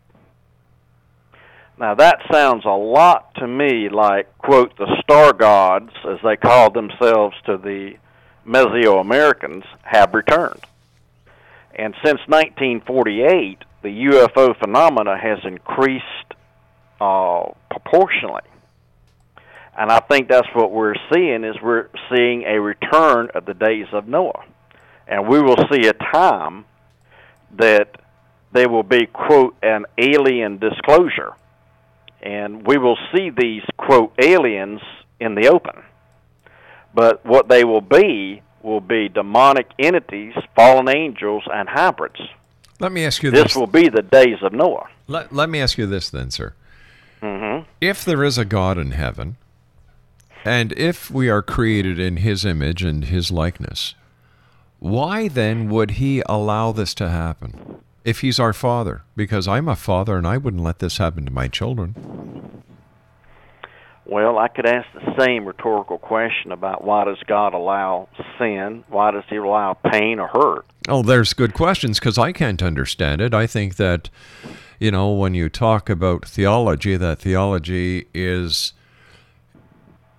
Now 1.77 1.95
that 1.95 2.19
sounds 2.31 2.65
a 2.65 2.69
lot 2.69 3.35
to 3.35 3.47
me 3.47 3.89
like, 3.89 4.37
quote, 4.37 4.77
the 4.77 5.01
star 5.01 5.33
gods, 5.33 5.91
as 6.09 6.19
they 6.23 6.35
called 6.35 6.73
themselves 6.73 7.35
to 7.45 7.57
the 7.57 7.93
Mesoamericans, 8.45 9.63
have 9.83 10.13
returned. 10.13 10.61
And 11.73 11.93
since 12.03 12.19
1948, 12.27 13.59
the 13.81 13.89
UFO 13.89 14.57
phenomena 14.57 15.17
has 15.17 15.39
increased 15.43 16.03
uh, 17.01 17.49
proportionally. 17.69 18.41
And 19.77 19.91
I 19.91 19.99
think 19.99 20.29
that's 20.29 20.47
what 20.53 20.71
we're 20.71 20.95
seeing 21.13 21.43
is 21.43 21.55
we're 21.61 21.89
seeing 22.09 22.43
a 22.43 22.59
return 22.59 23.29
of 23.35 23.45
the 23.45 23.53
days 23.53 23.87
of 23.91 24.07
Noah. 24.07 24.43
And 25.07 25.27
we 25.27 25.41
will 25.41 25.57
see 25.71 25.87
a 25.87 25.93
time 25.93 26.65
that 27.57 27.99
there 28.53 28.69
will 28.69 28.83
be, 28.83 29.05
quote, 29.05 29.55
an 29.61 29.85
alien 29.97 30.57
disclosure. 30.59 31.33
And 32.21 32.65
we 32.65 32.77
will 32.77 32.97
see 33.13 33.29
these, 33.29 33.63
quote, 33.77 34.13
aliens 34.17 34.79
in 35.19 35.35
the 35.35 35.49
open. 35.49 35.83
But 36.93 37.25
what 37.25 37.49
they 37.49 37.65
will 37.65 37.81
be 37.81 38.41
will 38.63 38.79
be 38.81 39.09
demonic 39.09 39.67
entities, 39.77 40.33
fallen 40.55 40.87
angels, 40.89 41.43
and 41.53 41.67
hybrids. 41.69 42.19
Let 42.79 42.91
me 42.91 43.05
ask 43.05 43.21
you 43.21 43.29
This 43.29 43.43
this. 43.43 43.55
will 43.55 43.67
be 43.67 43.89
the 43.89 44.01
days 44.01 44.37
of 44.41 44.53
Noah. 44.53 44.87
Let, 45.07 45.33
let 45.33 45.49
me 45.49 45.59
ask 45.61 45.77
you 45.77 45.85
this 45.85 46.09
then, 46.09 46.31
sir. 46.31 46.53
Mm-hmm. 47.21 47.69
If 47.81 48.03
there 48.03 48.23
is 48.23 48.37
a 48.37 48.45
God 48.45 48.77
in 48.77 48.91
heaven, 48.91 49.35
and 50.45 50.71
if 50.73 51.09
we 51.09 51.27
are 51.27 51.41
created 51.41 51.99
in 51.99 52.17
his 52.17 52.45
image 52.45 52.83
and 52.83 53.05
his 53.05 53.31
likeness, 53.31 53.95
why 54.79 55.27
then 55.27 55.67
would 55.69 55.91
he 55.91 56.21
allow 56.27 56.71
this 56.71 56.93
to 56.95 57.09
happen? 57.09 57.79
If 58.03 58.19
he's 58.19 58.39
our 58.39 58.53
father, 58.53 59.01
because 59.15 59.47
I'm 59.47 59.67
a 59.67 59.75
father 59.75 60.15
and 60.15 60.27
I 60.27 60.37
wouldn't 60.37 60.61
let 60.61 60.77
this 60.77 60.99
happen 60.99 61.25
to 61.25 61.31
my 61.31 61.47
children. 61.47 61.95
Well, 64.05 64.37
I 64.37 64.49
could 64.49 64.67
ask 64.67 64.87
the 64.93 65.15
same 65.19 65.45
rhetorical 65.45 65.97
question 65.97 66.51
about 66.51 66.83
why 66.83 67.05
does 67.05 67.17
God 67.25 67.55
allow 67.55 68.07
sin? 68.37 68.83
Why 68.87 69.09
does 69.09 69.23
He 69.27 69.37
allow 69.37 69.73
pain 69.73 70.19
or 70.19 70.27
hurt? 70.27 70.67
Oh, 70.87 71.01
there's 71.01 71.33
good 71.33 71.55
questions 71.55 71.99
because 71.99 72.19
I 72.19 72.31
can't 72.31 72.61
understand 72.61 73.21
it. 73.21 73.33
I 73.33 73.47
think 73.47 73.77
that, 73.77 74.11
you 74.79 74.91
know, 74.91 75.11
when 75.11 75.33
you 75.33 75.49
talk 75.49 75.89
about 75.89 76.23
theology, 76.25 76.97
that 76.97 77.17
theology 77.17 78.05
is 78.13 78.73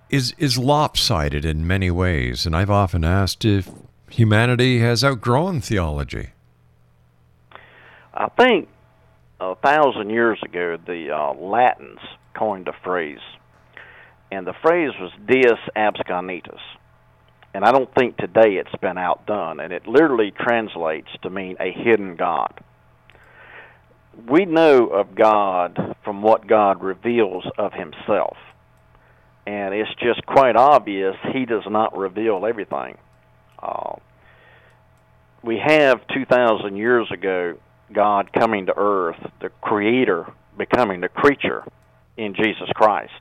is 0.09 0.33
is 0.37 0.57
lopsided 0.57 1.45
in 1.45 1.67
many 1.67 1.91
ways, 1.91 2.45
and 2.45 2.55
I've 2.55 2.69
often 2.69 3.03
asked 3.03 3.45
if 3.45 3.69
humanity 4.09 4.79
has 4.79 5.03
outgrown 5.03 5.61
theology. 5.61 6.29
I 8.13 8.29
think 8.29 8.69
a 9.39 9.55
thousand 9.55 10.09
years 10.09 10.39
ago, 10.43 10.77
the 10.85 11.11
uh, 11.11 11.33
Latins 11.33 11.99
coined 12.33 12.67
a 12.67 12.73
phrase, 12.83 13.19
and 14.31 14.47
the 14.47 14.55
phrase 14.61 14.91
was 14.99 15.11
"Deus 15.25 15.59
absconditus." 15.75 16.61
And 17.53 17.65
I 17.65 17.71
don't 17.71 17.93
think 17.95 18.17
today 18.17 18.55
it's 18.55 18.75
been 18.81 18.97
outdone, 18.97 19.59
and 19.59 19.73
it 19.73 19.87
literally 19.87 20.31
translates 20.31 21.07
to 21.23 21.29
mean 21.29 21.57
a 21.59 21.71
hidden 21.71 22.15
God. 22.15 22.53
We 24.29 24.45
know 24.45 24.87
of 24.87 25.15
God 25.15 25.95
from 26.03 26.21
what 26.21 26.47
God 26.47 26.83
reveals 26.83 27.45
of 27.57 27.73
Himself, 27.73 28.37
and 29.47 29.73
it's 29.73 29.89
just 30.03 30.25
quite 30.25 30.57
obvious 30.57 31.15
He 31.33 31.45
does 31.45 31.63
not 31.67 31.97
reveal 31.97 32.45
everything. 32.45 32.97
Uh, 33.57 33.95
we 35.41 35.57
have 35.65 36.05
2,000 36.13 36.75
years 36.75 37.09
ago 37.11 37.57
God 37.93 38.33
coming 38.33 38.65
to 38.65 38.73
earth, 38.75 39.15
the 39.39 39.49
creator 39.61 40.25
becoming 40.57 40.99
the 40.99 41.07
creature 41.07 41.63
in 42.17 42.35
Jesus 42.35 42.67
Christ. 42.75 43.13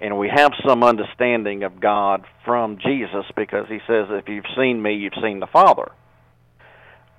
And 0.00 0.18
we 0.18 0.30
have 0.34 0.52
some 0.66 0.82
understanding 0.82 1.64
of 1.64 1.78
God 1.78 2.24
from 2.46 2.78
Jesus 2.78 3.26
because 3.36 3.66
he 3.68 3.80
says, 3.86 4.06
If 4.08 4.28
you've 4.28 4.46
seen 4.56 4.80
me, 4.80 4.94
you've 4.94 5.12
seen 5.22 5.40
the 5.40 5.46
Father. 5.46 5.92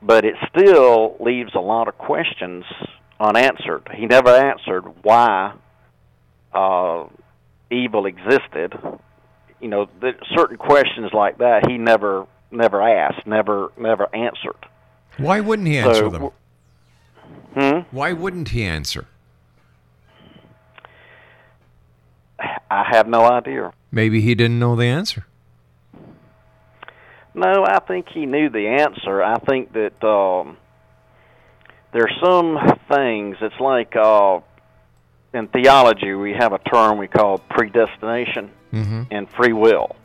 But 0.02 0.26
it 0.26 0.34
still 0.50 1.16
leaves 1.20 1.52
a 1.54 1.60
lot 1.60 1.88
of 1.88 2.00
questions 2.00 2.66
unanswered. 3.20 3.88
He 3.96 4.08
never 4.08 4.32
answered 4.32 4.86
why 5.04 5.54
uh, 6.52 7.06
evil 7.74 8.06
existed. 8.06 8.78
You 9.60 9.68
know, 9.70 9.88
the, 10.02 10.14
certain 10.36 10.58
questions 10.58 11.12
like 11.14 11.38
that 11.40 11.70
he 11.70 11.78
never 11.78 12.28
never 12.52 12.82
asked, 12.82 13.26
never 13.26 13.72
never 13.78 14.14
answered. 14.16 14.68
Why 15.18 15.40
wouldn't 15.40 15.68
he 15.68 15.82
So, 15.82 15.90
answer 15.90 16.10
them? 16.10 16.30
Hmm? 17.58 17.96
Why 17.96 18.14
wouldn't 18.14 18.50
he 18.50 18.64
answer? 18.64 19.08
I 22.40 22.84
have 22.92 23.08
no 23.08 23.22
idea. 23.22 23.72
Maybe 23.92 24.22
he 24.22 24.34
didn't 24.36 24.60
know 24.60 24.76
the 24.76 24.86
answer. 24.86 25.26
No, 27.36 27.66
I 27.66 27.80
think 27.80 28.08
he 28.10 28.26
knew 28.26 28.50
the 28.50 28.68
answer. 28.68 29.24
I 29.24 29.38
think 29.40 29.74
that 29.74 30.04
um, 30.04 30.58
there's 31.94 32.14
some 32.24 32.58
things. 32.90 33.38
It's 33.42 33.60
like 33.60 33.96
uh, 33.96 34.40
in 35.34 35.48
theology, 35.48 36.14
we 36.14 36.34
have 36.34 36.54
a 36.54 36.60
term 36.60 36.98
we 36.98 37.08
call 37.08 37.38
predestination 37.38 38.52
Mm-hmm. 38.74 39.04
and 39.12 39.30
free 39.30 39.54
will. 39.54 39.96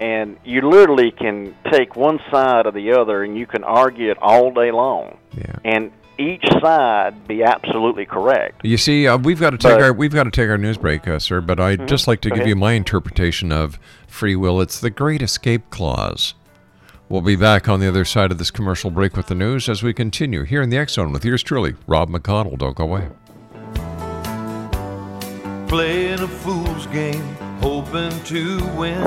And 0.00 0.36
you 0.44 0.60
literally 0.68 1.10
can 1.10 1.54
take 1.72 1.96
one 1.96 2.20
side 2.30 2.66
or 2.66 2.72
the 2.72 2.92
other, 2.92 3.24
and 3.24 3.38
you 3.38 3.46
can 3.46 3.64
argue 3.64 4.10
it 4.10 4.18
all 4.20 4.52
day 4.52 4.70
long. 4.70 5.16
Yeah. 5.34 5.56
And 5.64 5.90
each 6.18 6.44
side 6.60 7.26
be 7.26 7.42
absolutely 7.42 8.04
correct. 8.04 8.60
You 8.64 8.76
see, 8.76 9.08
uh, 9.08 9.16
we've 9.16 9.40
got 9.40 9.50
to 9.50 9.56
take 9.56 9.72
But- 9.78 9.82
our 9.82 9.92
we've 9.94 10.12
got 10.12 10.24
to 10.24 10.30
take 10.30 10.50
our 10.50 10.58
news 10.58 10.76
break, 10.76 11.08
uh, 11.08 11.18
sir. 11.18 11.40
But 11.40 11.58
I'd 11.58 11.88
just 11.88 12.06
like 12.06 12.20
to 12.20 12.28
give 12.28 12.38
ahead. 12.40 12.48
you 12.48 12.56
my 12.56 12.72
interpretation 12.72 13.50
of 13.50 13.78
free 14.06 14.36
will. 14.36 14.60
It's 14.60 14.78
the 14.78 14.90
great 14.90 15.22
escape 15.22 15.70
clause. 15.70 16.34
We'll 17.08 17.22
be 17.22 17.36
back 17.36 17.66
on 17.68 17.80
the 17.80 17.88
other 17.88 18.04
side 18.04 18.30
of 18.30 18.36
this 18.36 18.50
commercial 18.50 18.90
break 18.90 19.16
with 19.16 19.28
the 19.28 19.34
news 19.34 19.68
as 19.70 19.82
we 19.82 19.94
continue 19.94 20.42
here 20.44 20.60
in 20.60 20.68
the 20.68 20.76
X 20.76 20.92
Zone 20.92 21.10
with 21.12 21.24
yours 21.24 21.42
truly, 21.42 21.74
Rob 21.86 22.10
McConnell. 22.10 22.58
Don't 22.58 22.76
go 22.76 22.84
away. 22.84 23.08
Playing 25.68 26.20
a 26.20 26.28
fool's 26.28 26.86
game, 26.86 27.36
hoping 27.60 28.10
to 28.24 28.58
win. 28.74 29.06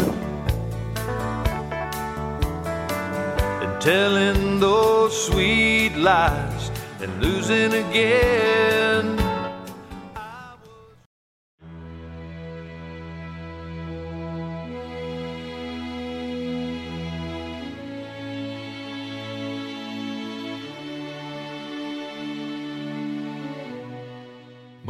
And 3.62 3.82
telling 3.82 4.60
those 4.60 5.26
sweet 5.26 5.95
lies 5.95 6.69
and 7.02 7.19
losing 7.19 7.74
again. 7.74 9.31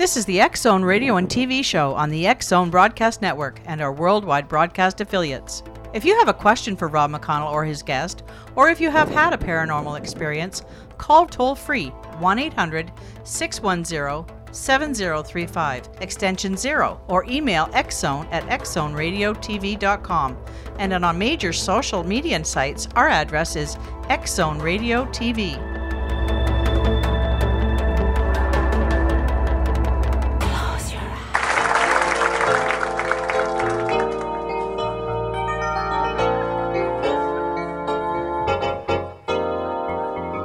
This 0.00 0.16
is 0.16 0.24
the 0.24 0.40
X 0.40 0.62
Zone 0.62 0.82
Radio 0.82 1.16
and 1.18 1.28
TV 1.28 1.62
show 1.62 1.92
on 1.92 2.08
the 2.08 2.26
X 2.26 2.48
Zone 2.48 2.70
Broadcast 2.70 3.20
Network 3.20 3.60
and 3.66 3.82
our 3.82 3.92
worldwide 3.92 4.48
broadcast 4.48 5.02
affiliates. 5.02 5.62
If 5.92 6.06
you 6.06 6.18
have 6.18 6.28
a 6.28 6.32
question 6.32 6.74
for 6.74 6.88
Rob 6.88 7.10
McConnell 7.10 7.52
or 7.52 7.66
his 7.66 7.82
guest, 7.82 8.22
or 8.56 8.70
if 8.70 8.80
you 8.80 8.90
have 8.90 9.10
had 9.10 9.34
a 9.34 9.36
paranormal 9.36 9.98
experience, 9.98 10.62
call 10.96 11.26
toll 11.26 11.54
free 11.54 11.88
1 12.18 12.38
800 12.38 12.90
610 13.24 14.24
7035, 14.54 15.90
extension 16.00 16.56
0, 16.56 16.98
or 17.06 17.26
email 17.26 17.66
xzone 17.66 18.26
at 18.32 18.44
xzoneradiotv.com. 18.44 20.38
And 20.78 20.94
on 20.94 21.04
our 21.04 21.12
major 21.12 21.52
social 21.52 22.04
media 22.04 22.42
sites, 22.42 22.88
our 22.96 23.10
address 23.10 23.54
is 23.54 23.76
xzone 24.08 24.62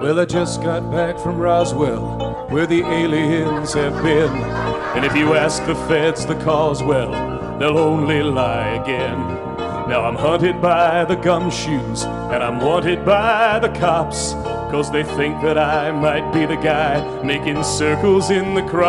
Well, 0.05 0.19
I 0.19 0.25
just 0.25 0.61
got 0.61 0.91
back 0.91 1.17
from 1.17 1.39
Roswell, 1.39 2.45
where 2.49 2.67
the 2.67 2.83
aliens 2.83 3.73
have 3.73 4.03
been. 4.03 4.31
And 4.95 5.03
if 5.03 5.15
you 5.15 5.33
ask 5.33 5.65
the 5.65 5.73
feds 5.73 6.27
the 6.27 6.35
cause, 6.43 6.83
well, 6.83 7.09
they'll 7.57 7.79
only 7.79 8.21
lie 8.21 8.75
again. 8.75 9.17
Now 9.89 10.05
I'm 10.05 10.13
hunted 10.13 10.61
by 10.61 11.05
the 11.05 11.15
gumshoes, 11.15 12.05
and 12.31 12.43
I'm 12.43 12.59
wanted 12.59 13.03
by 13.03 13.57
the 13.57 13.69
cops. 13.69 14.33
Cause 14.69 14.91
they 14.91 15.01
think 15.01 15.41
that 15.41 15.57
I 15.57 15.89
might 15.91 16.31
be 16.31 16.45
the 16.45 16.57
guy 16.57 17.23
making 17.23 17.63
circles 17.63 18.29
in 18.29 18.53
the 18.53 18.61
crops. 18.61 18.85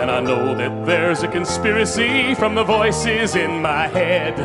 And 0.00 0.10
I 0.10 0.20
know 0.20 0.54
that 0.54 0.86
there's 0.86 1.24
a 1.24 1.28
conspiracy 1.28 2.34
from 2.36 2.54
the 2.54 2.64
voices 2.64 3.36
in 3.36 3.60
my 3.60 3.86
head. 3.86 4.38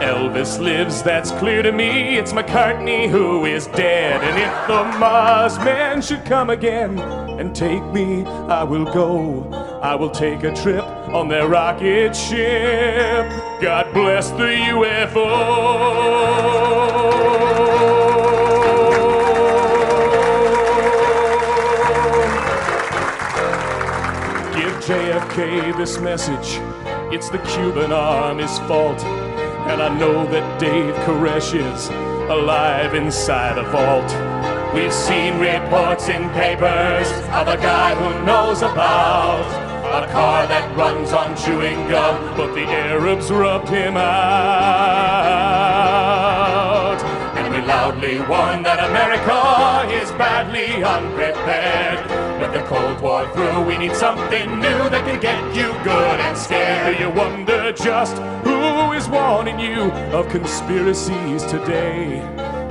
Elvis 0.00 0.58
lives, 0.58 1.02
that's 1.02 1.30
clear 1.32 1.62
to 1.62 1.72
me. 1.72 2.16
It's 2.16 2.32
McCartney 2.32 3.06
who 3.06 3.44
is 3.44 3.66
dead. 3.66 4.22
And 4.22 4.38
if 4.38 4.66
the 4.66 4.98
Mars 4.98 5.58
man 5.58 6.00
should 6.00 6.24
come 6.24 6.48
again 6.48 6.98
and 6.98 7.54
take 7.54 7.84
me, 7.92 8.24
I 8.24 8.64
will 8.64 8.86
go. 8.86 9.46
I 9.82 9.94
will 9.94 10.08
take 10.10 10.42
a 10.42 10.54
trip 10.54 10.84
on 10.84 11.28
their 11.28 11.48
rocket 11.48 12.16
ship. 12.16 13.28
God 13.60 13.92
bless 13.92 14.30
the 14.30 14.56
UFO. 14.72 15.30
Give 24.54 24.72
JFK 24.82 25.76
this 25.76 26.00
message. 26.00 26.58
It's 27.12 27.28
the 27.28 27.38
Cuban 27.38 27.92
army's 27.92 28.58
fault. 28.60 29.04
And 29.70 29.80
I 29.80 29.88
know 30.00 30.26
that 30.26 30.58
Dave 30.58 30.94
Koresh 31.06 31.54
is 31.54 31.88
alive 32.28 32.92
inside 32.94 33.56
a 33.56 33.62
vault. 33.70 34.12
We've 34.74 34.92
seen 34.92 35.38
reports 35.38 36.08
in 36.08 36.28
papers 36.30 37.08
of 37.30 37.46
a 37.46 37.56
guy 37.56 37.94
who 37.94 38.24
knows 38.26 38.62
about 38.62 39.46
a 40.02 40.06
car 40.10 40.48
that 40.48 40.76
runs 40.76 41.12
on 41.12 41.36
chewing 41.36 41.88
gum, 41.88 42.36
but 42.36 42.52
the 42.54 42.64
Arabs 42.64 43.30
rubbed 43.30 43.68
him 43.68 43.96
out. 43.96 44.10
And 47.36 47.54
we 47.54 47.60
loudly 47.62 48.18
warn 48.22 48.64
that 48.64 48.80
America 48.90 49.88
is 50.02 50.10
badly 50.12 50.82
unprepared. 50.82 52.29
The 52.52 52.62
Cold 52.66 53.00
War 53.00 53.28
through, 53.32 53.62
we 53.62 53.78
need 53.78 53.94
something 53.94 54.50
new 54.58 54.90
that 54.90 55.04
can 55.04 55.20
get 55.20 55.54
you 55.54 55.72
good 55.84 56.20
and 56.20 56.36
scared. 56.36 56.98
You 56.98 57.08
wonder 57.10 57.70
just 57.70 58.18
who 58.42 58.90
is 58.92 59.08
warning 59.08 59.60
you 59.60 59.92
of 60.12 60.28
conspiracies 60.28 61.44
today? 61.44 62.20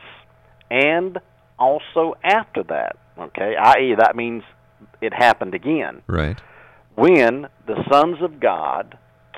and 0.70 1.18
also 1.58 2.14
after 2.22 2.62
that. 2.64 2.96
Okay, 3.18 3.54
i.e., 3.56 3.94
that 3.98 4.14
means 4.14 4.44
it 5.00 5.12
happened 5.12 5.54
again. 5.54 6.02
Right. 6.06 6.40
When 6.94 7.48
the 7.66 7.84
sons 7.90 8.18
of 8.22 8.40
God 8.40 8.96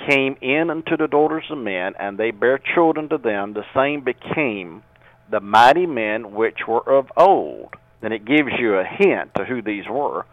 came 0.09 0.37
in 0.41 0.71
unto 0.71 0.97
the 0.97 1.09
daughters 1.09 1.45
of 1.51 1.59
men, 1.59 1.95
and 1.99 2.19
they 2.19 2.31
bare 2.31 2.59
children 2.75 3.09
to 3.11 3.19
them, 3.19 3.55
the 3.55 3.65
same 3.75 4.03
became 4.03 4.83
the 5.31 5.41
mighty 5.41 5.87
men 5.87 6.33
which 6.35 6.67
were 6.67 6.87
of 6.89 7.07
old. 7.17 7.75
Then 8.01 8.13
it 8.13 8.25
gives 8.25 8.51
you 8.59 8.75
a 8.75 8.85
hint 8.85 9.35
to 9.37 9.45
who 9.45 9.63
these 9.63 9.85
were 9.89 10.27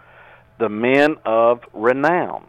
the 0.60 0.70
men 0.70 1.16
of 1.26 1.62
renown. 1.74 2.46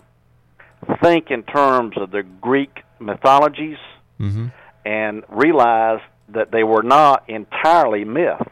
Think 1.02 1.30
in 1.30 1.42
terms 1.42 1.96
of 1.96 2.10
the 2.10 2.22
Greek 2.22 2.82
mythologies 2.98 3.78
Mm-hmm. 4.20 4.46
and 4.84 5.22
realize 5.28 6.00
that 6.30 6.50
they 6.50 6.64
were 6.64 6.82
not 6.82 7.22
entirely 7.30 8.04
myth. 8.04 8.48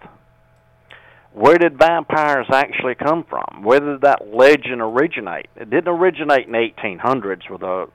Where 1.33 1.59
did 1.59 1.77
vampires 1.77 2.47
actually 2.53 2.95
come 2.95 3.25
from? 3.29 3.65
Where 3.65 3.81
did 3.81 4.03
that 4.03 4.33
legend 4.33 4.81
originate? 4.81 5.49
It 5.57 5.69
didn't 5.69 5.89
originate 5.89 6.47
in 6.47 6.53
the 6.53 6.69
1800s 6.81 7.51
with 7.51 7.63
a 7.63 7.89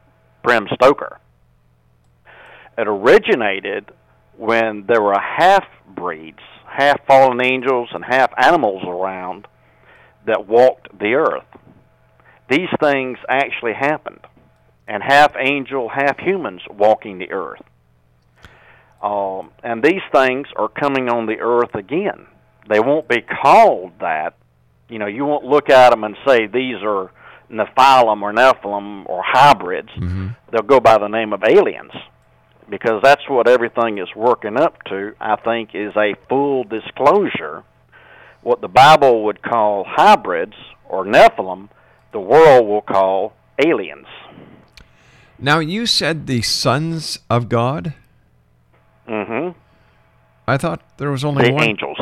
Bram 0.43 0.67
Stoker. 0.73 1.19
It 2.77 2.87
originated 2.87 3.91
when 4.37 4.85
there 4.85 5.01
were 5.01 5.17
half 5.17 5.65
breeds, 5.87 6.39
half 6.67 7.05
fallen 7.07 7.41
angels 7.41 7.87
and 7.93 8.03
half 8.03 8.31
animals 8.37 8.83
around 8.85 9.47
that 10.25 10.45
walked 10.47 10.89
the 10.99 11.13
earth. 11.13 11.45
These 12.51 12.67
things 12.81 13.17
actually 13.29 13.71
happened, 13.73 14.19
and 14.85 15.01
half 15.01 15.37
angel, 15.39 15.87
half 15.87 16.19
humans 16.19 16.61
walking 16.69 17.17
the 17.17 17.31
earth. 17.31 17.61
Um, 19.01 19.51
and 19.63 19.81
these 19.81 20.01
things 20.11 20.47
are 20.57 20.67
coming 20.67 21.07
on 21.07 21.27
the 21.27 21.39
earth 21.39 21.73
again. 21.75 22.27
They 22.67 22.81
won't 22.81 23.07
be 23.07 23.21
called 23.21 23.93
that. 24.01 24.35
You 24.89 24.99
know, 24.99 25.07
you 25.07 25.23
won't 25.23 25.45
look 25.45 25.69
at 25.69 25.91
them 25.91 26.03
and 26.03 26.17
say 26.27 26.45
these 26.45 26.75
are 26.83 27.11
Nephilim 27.49 28.21
or 28.21 28.33
Nephilim 28.33 29.07
or 29.07 29.23
hybrids. 29.25 29.89
They'll 30.51 30.61
go 30.61 30.81
by 30.81 30.97
the 30.97 31.07
name 31.07 31.31
of 31.31 31.45
aliens 31.45 31.93
because 32.69 33.01
that's 33.01 33.27
what 33.29 33.47
everything 33.47 33.97
is 33.97 34.09
working 34.13 34.57
up 34.57 34.83
to, 34.89 35.13
I 35.21 35.37
think, 35.37 35.69
is 35.73 35.93
a 35.95 36.15
full 36.27 36.65
disclosure. 36.65 37.63
What 38.41 38.59
the 38.59 38.67
Bible 38.67 39.23
would 39.23 39.41
call 39.41 39.85
hybrids 39.87 40.55
or 40.89 41.05
Nephilim, 41.05 41.69
the 42.11 42.19
world 42.19 42.67
will 42.67 42.81
call 42.81 43.33
aliens. 43.63 44.07
Now, 45.39 45.59
you 45.59 45.85
said 45.85 46.27
the 46.27 46.41
sons 46.41 47.19
of 47.29 47.49
God? 47.49 47.93
Mm-hmm. 49.07 49.57
I 50.47 50.57
thought 50.57 50.81
there 50.97 51.11
was 51.11 51.23
only 51.23 51.45
The 51.47 51.53
one. 51.53 51.63
angels. 51.63 51.97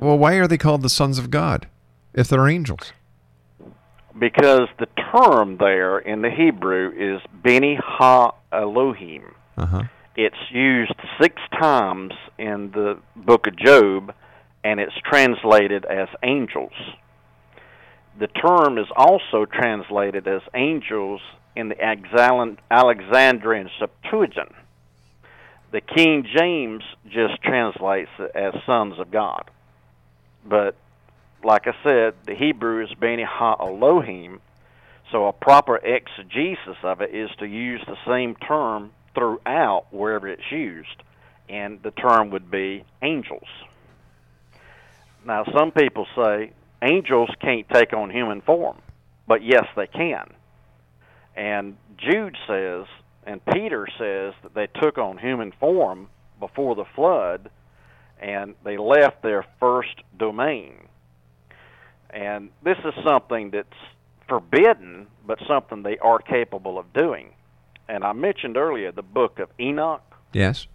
Well, 0.00 0.18
why 0.18 0.34
are 0.34 0.46
they 0.46 0.58
called 0.58 0.82
the 0.82 0.88
sons 0.88 1.18
of 1.18 1.30
God 1.30 1.66
if 2.14 2.28
they're 2.28 2.48
angels? 2.48 2.92
Because 4.18 4.68
the 4.78 4.86
term 5.12 5.56
there 5.58 5.98
in 5.98 6.22
the 6.22 6.30
Hebrew 6.30 6.92
is 6.96 7.20
Beni 7.42 7.76
Ha 7.82 8.32
Elohim. 8.52 9.34
Uh 9.56 9.66
huh. 9.66 9.82
It's 10.16 10.36
used 10.50 10.94
six 11.20 11.40
times 11.60 12.12
in 12.38 12.70
the 12.70 12.98
book 13.14 13.46
of 13.46 13.56
Job, 13.56 14.14
and 14.64 14.80
it's 14.80 14.94
translated 15.04 15.84
as 15.84 16.08
angels. 16.22 16.72
The 18.18 18.28
term 18.28 18.78
is 18.78 18.86
also 18.96 19.44
translated 19.44 20.26
as 20.26 20.40
angels 20.54 21.20
in 21.54 21.68
the 21.68 21.82
Alexandrian 22.70 23.70
Septuagint. 23.78 24.52
The 25.72 25.80
King 25.80 26.26
James 26.34 26.82
just 27.10 27.42
translates 27.42 28.10
it 28.18 28.30
as 28.34 28.54
sons 28.64 28.98
of 28.98 29.10
God. 29.10 29.50
But 30.46 30.76
like 31.44 31.66
I 31.66 31.74
said, 31.82 32.14
the 32.26 32.34
Hebrew 32.34 32.84
is 32.84 32.94
Beni 32.94 33.24
Ha 33.24 33.56
Elohim, 33.60 34.40
so 35.12 35.26
a 35.26 35.32
proper 35.32 35.76
exegesis 35.76 36.76
of 36.82 37.00
it 37.00 37.14
is 37.14 37.30
to 37.38 37.46
use 37.46 37.82
the 37.86 37.96
same 38.06 38.34
term 38.36 38.92
throughout 39.14 39.86
wherever 39.90 40.28
it's 40.28 40.50
used, 40.50 41.02
and 41.48 41.82
the 41.82 41.90
term 41.90 42.30
would 42.30 42.50
be 42.50 42.84
angels. 43.02 43.48
Now, 45.24 45.44
some 45.56 45.70
people 45.72 46.06
say 46.16 46.52
angels 46.86 47.30
can't 47.40 47.68
take 47.68 47.92
on 47.92 48.10
human 48.10 48.40
form, 48.40 48.80
but 49.26 49.42
yes, 49.42 49.66
they 49.76 49.86
can. 49.86 50.32
And 51.34 51.76
Jude 51.98 52.36
says, 52.46 52.86
and 53.24 53.44
Peter 53.44 53.86
says 53.98 54.34
that 54.42 54.54
they 54.54 54.68
took 54.80 54.98
on 54.98 55.18
human 55.18 55.52
form 55.58 56.08
before 56.38 56.74
the 56.74 56.84
flood, 56.94 57.50
and 58.20 58.54
they 58.64 58.78
left 58.78 59.22
their 59.22 59.44
first 59.60 60.02
domain. 60.16 60.74
And 62.10 62.50
this 62.62 62.78
is 62.84 62.94
something 63.04 63.50
that's 63.50 63.68
forbidden, 64.28 65.06
but 65.26 65.38
something 65.46 65.82
they 65.82 65.98
are 65.98 66.18
capable 66.18 66.78
of 66.78 66.92
doing. 66.92 67.32
And 67.88 68.04
I 68.04 68.12
mentioned 68.12 68.56
earlier 68.56 68.92
the 68.92 69.02
book 69.02 69.38
of 69.38 69.48
Enoch. 69.60 70.02
Yes. 70.32 70.66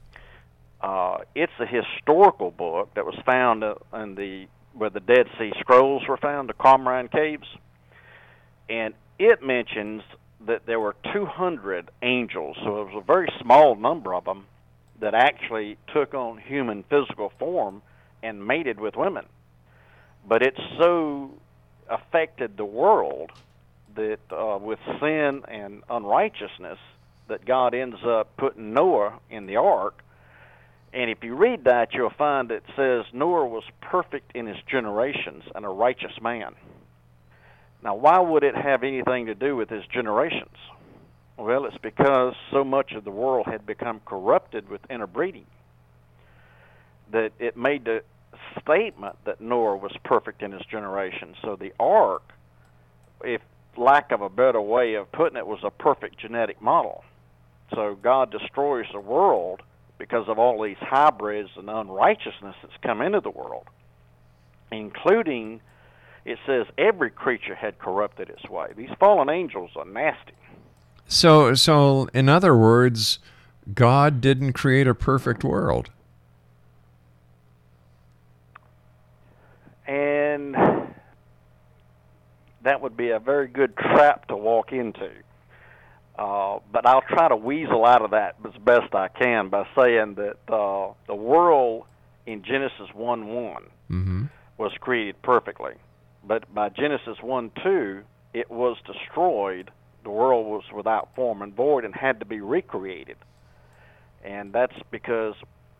Uh, 0.81 1.19
it's 1.35 1.51
a 1.59 1.65
historical 1.65 2.51
book 2.51 2.93
that 2.95 3.05
was 3.05 3.15
found 3.25 3.63
in 3.63 4.15
the 4.15 4.47
where 4.73 4.89
the 4.89 4.99
Dead 4.99 5.27
Sea 5.37 5.51
Scrolls 5.59 6.03
were 6.07 6.17
found, 6.17 6.49
the 6.49 6.53
Qumran 6.53 7.11
caves, 7.11 7.47
and 8.69 8.93
it 9.19 9.43
mentions 9.43 10.01
that 10.47 10.65
there 10.65 10.79
were 10.79 10.95
200 11.13 11.91
angels. 12.01 12.57
So 12.63 12.81
it 12.81 12.93
was 12.93 13.03
a 13.03 13.05
very 13.05 13.29
small 13.41 13.75
number 13.75 14.13
of 14.13 14.25
them 14.25 14.45
that 14.99 15.13
actually 15.13 15.77
took 15.93 16.13
on 16.13 16.37
human 16.37 16.83
physical 16.83 17.31
form 17.37 17.81
and 18.23 18.45
mated 18.45 18.79
with 18.79 18.95
women. 18.95 19.25
But 20.27 20.41
it 20.41 20.55
so 20.79 21.31
affected 21.89 22.57
the 22.57 22.65
world 22.65 23.31
that 23.95 24.19
uh, 24.31 24.57
with 24.57 24.79
sin 24.99 25.43
and 25.47 25.83
unrighteousness 25.89 26.77
that 27.27 27.45
God 27.45 27.73
ends 27.73 27.97
up 28.05 28.35
putting 28.37 28.73
Noah 28.73 29.19
in 29.29 29.47
the 29.47 29.57
ark. 29.57 30.03
And 30.93 31.09
if 31.09 31.23
you 31.23 31.35
read 31.35 31.63
that, 31.65 31.93
you'll 31.93 32.09
find 32.09 32.51
it 32.51 32.63
says 32.75 33.05
Noah 33.13 33.45
was 33.45 33.63
perfect 33.79 34.35
in 34.35 34.45
his 34.45 34.57
generations 34.69 35.43
and 35.55 35.65
a 35.65 35.69
righteous 35.69 36.11
man. 36.21 36.53
Now, 37.83 37.95
why 37.95 38.19
would 38.19 38.43
it 38.43 38.55
have 38.55 38.83
anything 38.83 39.25
to 39.27 39.35
do 39.35 39.55
with 39.55 39.69
his 39.69 39.83
generations? 39.87 40.55
Well, 41.37 41.65
it's 41.65 41.77
because 41.77 42.35
so 42.51 42.63
much 42.63 42.91
of 42.91 43.03
the 43.03 43.11
world 43.11 43.47
had 43.47 43.65
become 43.65 44.01
corrupted 44.05 44.69
with 44.69 44.81
interbreeding 44.89 45.45
that 47.11 47.31
it 47.39 47.57
made 47.57 47.85
the 47.85 48.03
statement 48.61 49.15
that 49.25 49.41
Noah 49.41 49.77
was 49.77 49.91
perfect 50.03 50.41
in 50.43 50.51
his 50.51 50.61
generation. 50.69 51.35
So 51.41 51.55
the 51.55 51.73
ark, 51.79 52.23
if 53.23 53.41
lack 53.77 54.11
of 54.11 54.21
a 54.21 54.29
better 54.29 54.61
way 54.61 54.95
of 54.95 55.11
putting 55.11 55.37
it, 55.37 55.47
was 55.47 55.59
a 55.63 55.71
perfect 55.71 56.19
genetic 56.19 56.61
model. 56.61 57.03
So 57.73 57.97
God 58.01 58.31
destroys 58.31 58.85
the 58.91 58.99
world 58.99 59.61
because 60.01 60.27
of 60.27 60.39
all 60.39 60.63
these 60.63 60.79
hybrids 60.79 61.51
and 61.55 61.69
unrighteousness 61.69 62.55
that's 62.63 62.73
come 62.81 63.03
into 63.03 63.19
the 63.19 63.29
world, 63.29 63.67
including 64.71 65.61
it 66.25 66.39
says 66.47 66.65
every 66.75 67.11
creature 67.11 67.53
had 67.53 67.77
corrupted 67.77 68.27
its 68.27 68.49
way. 68.49 68.69
These 68.75 68.89
fallen 68.99 69.29
angels 69.29 69.69
are 69.75 69.85
nasty. 69.85 70.33
So, 71.05 71.53
so 71.53 72.09
in 72.15 72.29
other 72.29 72.57
words, 72.57 73.19
God 73.75 74.21
didn't 74.21 74.53
create 74.53 74.87
a 74.87 74.95
perfect 74.95 75.43
world. 75.43 75.91
And 79.85 80.55
that 82.63 82.81
would 82.81 82.97
be 82.97 83.11
a 83.11 83.19
very 83.19 83.47
good 83.47 83.77
trap 83.77 84.27
to 84.29 84.35
walk 84.35 84.71
into. 84.71 85.11
Uh, 86.17 86.59
but 86.71 86.85
I'll 86.85 87.01
try 87.01 87.29
to 87.29 87.35
weasel 87.35 87.85
out 87.85 88.01
of 88.03 88.11
that 88.11 88.35
as 88.45 88.53
best 88.63 88.93
I 88.93 89.07
can 89.07 89.49
by 89.49 89.65
saying 89.75 90.15
that 90.15 90.37
uh, 90.53 90.93
the 91.07 91.15
world 91.15 91.85
in 92.25 92.43
Genesis 92.43 92.89
1 92.93 93.27
one 93.27 93.63
Mm-hmm. 93.89 94.23
was 94.57 94.71
created 94.79 95.21
perfectly. 95.21 95.73
But 96.23 96.53
by 96.53 96.69
Genesis 96.69 97.17
1 97.21 97.51
2, 97.61 98.01
it 98.33 98.49
was 98.49 98.77
destroyed. 98.85 99.69
The 100.03 100.09
world 100.09 100.45
was 100.45 100.63
without 100.73 101.09
form 101.15 101.41
and 101.41 101.53
void 101.53 101.83
and 101.83 101.93
had 101.93 102.19
to 102.21 102.25
be 102.25 102.39
recreated. 102.39 103.17
And 104.23 104.53
that's 104.53 104.75
because 104.91 105.33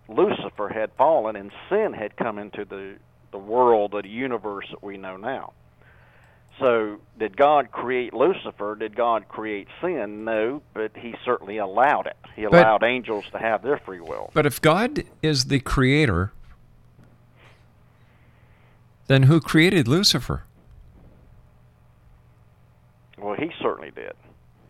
Lucifer 0.09 0.67
had 0.67 0.91
fallen 0.97 1.35
and 1.37 1.51
sin 1.69 1.93
had 1.93 2.17
come 2.17 2.37
into 2.37 2.65
the, 2.65 2.97
the 3.31 3.37
world, 3.37 3.93
the 3.93 4.07
universe 4.07 4.65
that 4.71 4.83
we 4.83 4.97
know 4.97 5.15
now. 5.15 5.53
So, 6.59 6.99
did 7.17 7.35
God 7.37 7.71
create 7.71 8.13
Lucifer? 8.13 8.75
Did 8.75 8.95
God 8.95 9.27
create 9.27 9.67
sin? 9.81 10.23
No, 10.25 10.61
but 10.73 10.91
He 10.95 11.15
certainly 11.25 11.57
allowed 11.57 12.07
it. 12.07 12.17
He 12.35 12.43
But- 12.43 12.53
allowed 12.53 12.83
angels 12.83 13.25
to 13.31 13.39
have 13.39 13.63
their 13.63 13.77
free 13.77 13.99
will. 14.01 14.29
But 14.33 14.45
if 14.45 14.61
God 14.61 15.03
is 15.23 15.45
the 15.45 15.59
creator, 15.59 16.31
then 19.07 19.23
who 19.23 19.39
created 19.41 19.87
Lucifer? 19.87 20.43
Well, 23.17 23.35
He 23.35 23.51
certainly 23.61 23.91
did. 23.91 24.13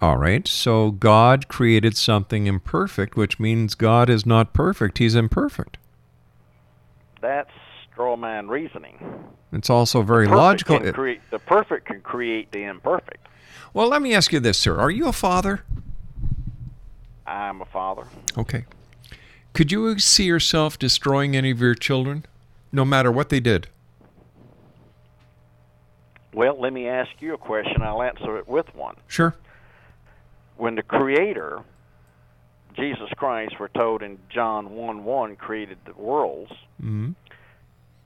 All 0.01 0.17
right, 0.17 0.47
so 0.47 0.89
God 0.89 1.47
created 1.47 1.95
something 1.95 2.47
imperfect, 2.47 3.15
which 3.15 3.39
means 3.39 3.75
God 3.75 4.09
is 4.09 4.25
not 4.25 4.51
perfect, 4.51 4.97
he's 4.97 5.13
imperfect. 5.13 5.77
That's 7.21 7.51
straw 8.01 8.15
man 8.15 8.47
reasoning. 8.47 8.97
It's 9.53 9.69
also 9.69 10.01
very 10.01 10.25
Perfect 10.25 10.37
logical. 10.69 10.91
Create, 10.91 11.21
the 11.29 11.37
perfect 11.37 11.85
can 11.85 12.01
create 12.01 12.51
the 12.51 12.63
imperfect. 12.63 13.27
Well, 13.75 13.89
let 13.89 14.01
me 14.01 14.15
ask 14.15 14.33
you 14.33 14.39
this, 14.39 14.57
sir. 14.57 14.79
Are 14.79 14.89
you 14.89 15.07
a 15.07 15.13
father? 15.13 15.63
I'm 17.27 17.61
a 17.61 17.65
father. 17.65 18.07
Okay. 18.35 18.65
Could 19.53 19.71
you 19.71 19.99
see 19.99 20.23
yourself 20.23 20.79
destroying 20.79 21.35
any 21.35 21.51
of 21.51 21.61
your 21.61 21.75
children, 21.75 22.25
no 22.71 22.85
matter 22.85 23.11
what 23.11 23.29
they 23.29 23.39
did? 23.39 23.67
Well, 26.33 26.59
let 26.59 26.73
me 26.73 26.87
ask 26.87 27.11
you 27.19 27.35
a 27.35 27.37
question. 27.37 27.83
I'll 27.83 28.01
answer 28.01 28.37
it 28.37 28.47
with 28.47 28.73
one. 28.73 28.95
Sure. 29.07 29.35
When 30.57 30.73
the 30.73 30.83
Creator, 30.83 31.59
Jesus 32.73 33.09
Christ, 33.15 33.59
we're 33.59 33.67
told 33.67 34.01
in 34.01 34.17
John 34.29 34.71
1 34.71 35.03
1, 35.03 35.35
created 35.35 35.77
the 35.85 35.93
worlds, 35.93 36.51
hmm 36.79 37.11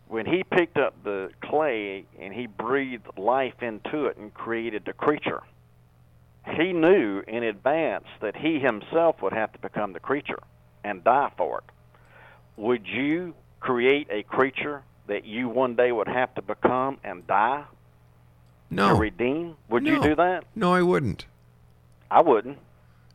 when 0.07 0.25
he 0.25 0.43
picked 0.43 0.77
up 0.77 0.93
the 1.03 1.29
clay 1.41 2.05
and 2.19 2.33
he 2.33 2.47
breathed 2.47 3.07
life 3.17 3.61
into 3.61 4.05
it 4.05 4.17
and 4.17 4.33
created 4.33 4.83
the 4.85 4.93
creature, 4.93 5.41
he 6.55 6.73
knew 6.73 7.23
in 7.27 7.43
advance 7.43 8.05
that 8.21 8.35
he 8.35 8.59
himself 8.59 9.21
would 9.21 9.33
have 9.33 9.51
to 9.53 9.59
become 9.59 9.93
the 9.93 9.99
creature 9.99 10.39
and 10.83 11.03
die 11.03 11.31
for 11.37 11.59
it. 11.59 11.63
Would 12.57 12.85
you 12.87 13.33
create 13.59 14.07
a 14.11 14.23
creature 14.23 14.83
that 15.07 15.25
you 15.25 15.49
one 15.49 15.75
day 15.75 15.91
would 15.91 16.07
have 16.07 16.33
to 16.35 16.41
become 16.41 16.99
and 17.03 17.25
die 17.25 17.63
No. 18.69 18.89
to 18.89 18.95
redeem? 18.95 19.55
Would 19.69 19.85
you 19.85 20.01
do 20.01 20.15
that? 20.15 20.43
No, 20.55 20.71
I 20.73 20.81
wouldn't. 20.83 21.25
I 22.11 22.21
wouldn't. 22.21 22.59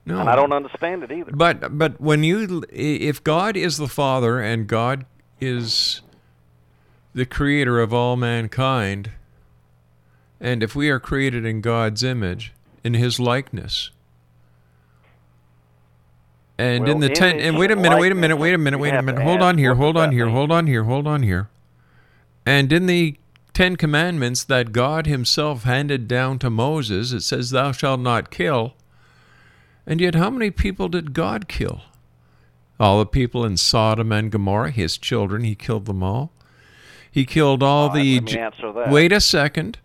No. 0.04 0.18
And 0.18 0.28
I 0.28 0.34
don't 0.34 0.52
understand 0.52 1.04
it 1.04 1.12
either. 1.12 1.30
But 1.32 1.78
but 1.78 2.00
when 2.00 2.24
you 2.24 2.64
if 2.70 3.22
God 3.22 3.56
is 3.56 3.76
the 3.76 3.86
Father 3.86 4.40
and 4.40 4.66
God 4.66 5.06
is 5.40 6.00
the 7.14 7.26
creator 7.26 7.80
of 7.80 7.92
all 7.92 8.16
mankind, 8.16 9.10
and 10.40 10.62
if 10.62 10.74
we 10.74 10.88
are 10.90 11.00
created 11.00 11.44
in 11.44 11.60
God's 11.60 12.02
image, 12.02 12.52
in 12.82 12.94
his 12.94 13.20
likeness, 13.20 13.90
and 16.58 16.88
in 16.88 17.00
the 17.00 17.08
ten 17.08 17.40
and 17.40 17.56
wait 17.58 17.70
a 17.70 17.76
minute, 17.76 17.98
wait 17.98 18.12
a 18.12 18.14
minute, 18.14 18.36
wait 18.36 18.54
a 18.54 18.58
minute, 18.58 18.78
wait 18.78 18.94
a 18.94 19.02
minute, 19.02 19.22
hold 19.22 19.40
on 19.40 19.58
here, 19.58 19.74
hold 19.76 19.96
on 19.96 20.12
here, 20.12 20.28
hold 20.28 20.52
on 20.52 20.66
here, 20.66 20.84
hold 20.84 21.06
on 21.06 21.22
here. 21.22 21.48
And 22.46 22.72
in 22.72 22.86
the 22.86 23.16
Ten 23.52 23.76
Commandments 23.76 24.44
that 24.44 24.72
God 24.72 25.06
Himself 25.06 25.64
handed 25.64 26.08
down 26.08 26.38
to 26.38 26.50
Moses, 26.50 27.12
it 27.12 27.22
says, 27.22 27.50
Thou 27.50 27.72
shalt 27.72 28.00
not 28.00 28.30
kill. 28.30 28.74
And 29.86 30.00
yet, 30.00 30.14
how 30.14 30.30
many 30.30 30.50
people 30.50 30.88
did 30.88 31.12
God 31.12 31.48
kill? 31.48 31.82
All 32.78 32.98
the 32.98 33.06
people 33.06 33.44
in 33.44 33.56
Sodom 33.56 34.12
and 34.12 34.30
Gomorrah, 34.30 34.70
his 34.70 34.96
children, 34.96 35.44
he 35.44 35.54
killed 35.54 35.86
them 35.86 36.02
all. 36.02 36.32
He 37.10 37.24
killed 37.24 37.62
all 37.62 37.88
right, 37.88 38.02
the. 38.02 38.14
let 38.20 38.24
me 38.24 38.38
answer 38.38 38.72
that. 38.72 38.90
Wait 38.90 39.12
a 39.12 39.20
second. 39.20 39.78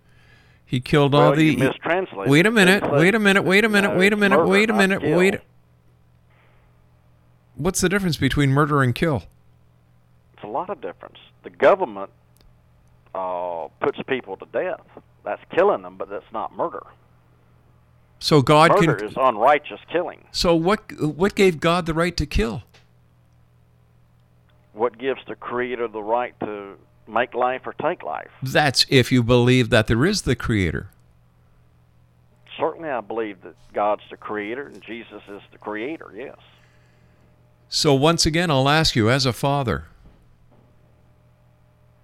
He 0.66 0.80
killed 0.80 1.16
all 1.16 1.36
the. 1.36 1.56
mistranslated 1.56 2.30
Wait 2.30 2.46
a 2.46 2.52
minute. 2.52 2.92
Wait 2.92 3.16
a 3.16 3.20
minute. 3.20 3.44
Wait 3.44 3.64
a 3.64 3.70
minute. 3.70 3.94
No, 3.94 3.98
wait 3.98 4.14
a 4.14 4.18
minute. 4.18 4.38
murder, 4.38 4.50
wait 4.50 4.70
a 4.70 4.74
minute. 4.74 5.02
kill. 5.02 5.18
Wait. 5.18 5.40
What's 7.56 7.82
the 7.82 7.90
difference 7.90 8.18
between 8.18 8.52
murder 8.52 8.82
and 8.82 8.94
kill? 8.94 9.24
It's 10.34 10.44
a 10.44 10.48
lot 10.48 10.70
of 10.70 10.82
difference. 10.82 11.18
The 11.44 11.50
government 11.50 12.10
uh, 13.14 13.68
puts 13.80 14.00
people 14.08 14.38
to 14.38 14.46
death. 14.52 14.82
That's 15.24 15.42
killing 15.52 15.84
them, 15.84 15.98
but 15.98 16.10
that's 16.10 16.32
not 16.34 16.56
murder. 16.56 16.84
So 18.20 18.42
God 18.42 18.72
murder 18.72 18.96
can. 18.96 19.08
is 19.08 19.14
unrighteous 19.18 19.80
killing. 19.92 20.26
So 20.32 20.56
what? 20.56 20.92
What 21.00 21.36
gave 21.36 21.60
God 21.60 21.86
the 21.86 21.94
right 21.94 22.16
to 22.18 22.26
kill? 22.26 22.64
What 24.74 24.98
gives 24.98 25.22
the 25.28 25.36
Creator 25.36 25.88
the 25.88 26.04
right 26.04 26.38
to 26.42 26.76
make 27.08 27.34
life 27.34 27.62
or 27.66 27.74
take 27.74 28.04
life? 28.04 28.32
That's 28.42 28.86
if 28.90 29.12
you 29.12 29.24
believe 29.24 29.70
that 29.70 29.88
there 29.88 30.06
is 30.06 30.24
the 30.24 30.36
Creator. 30.36 30.90
Certainly, 32.58 32.90
I 32.90 33.02
believe 33.02 33.42
that 33.42 33.56
God's 33.74 34.04
the 34.10 34.18
Creator 34.18 34.68
and 34.68 34.82
Jesus 34.82 35.22
is 35.30 35.42
the 35.52 35.58
Creator. 35.58 36.14
Yes. 36.16 36.38
So 37.68 37.94
once 37.94 38.26
again, 38.26 38.50
I'll 38.50 38.70
ask 38.70 38.96
you, 38.96 39.10
as 39.10 39.26
a 39.26 39.34
father, 39.34 39.86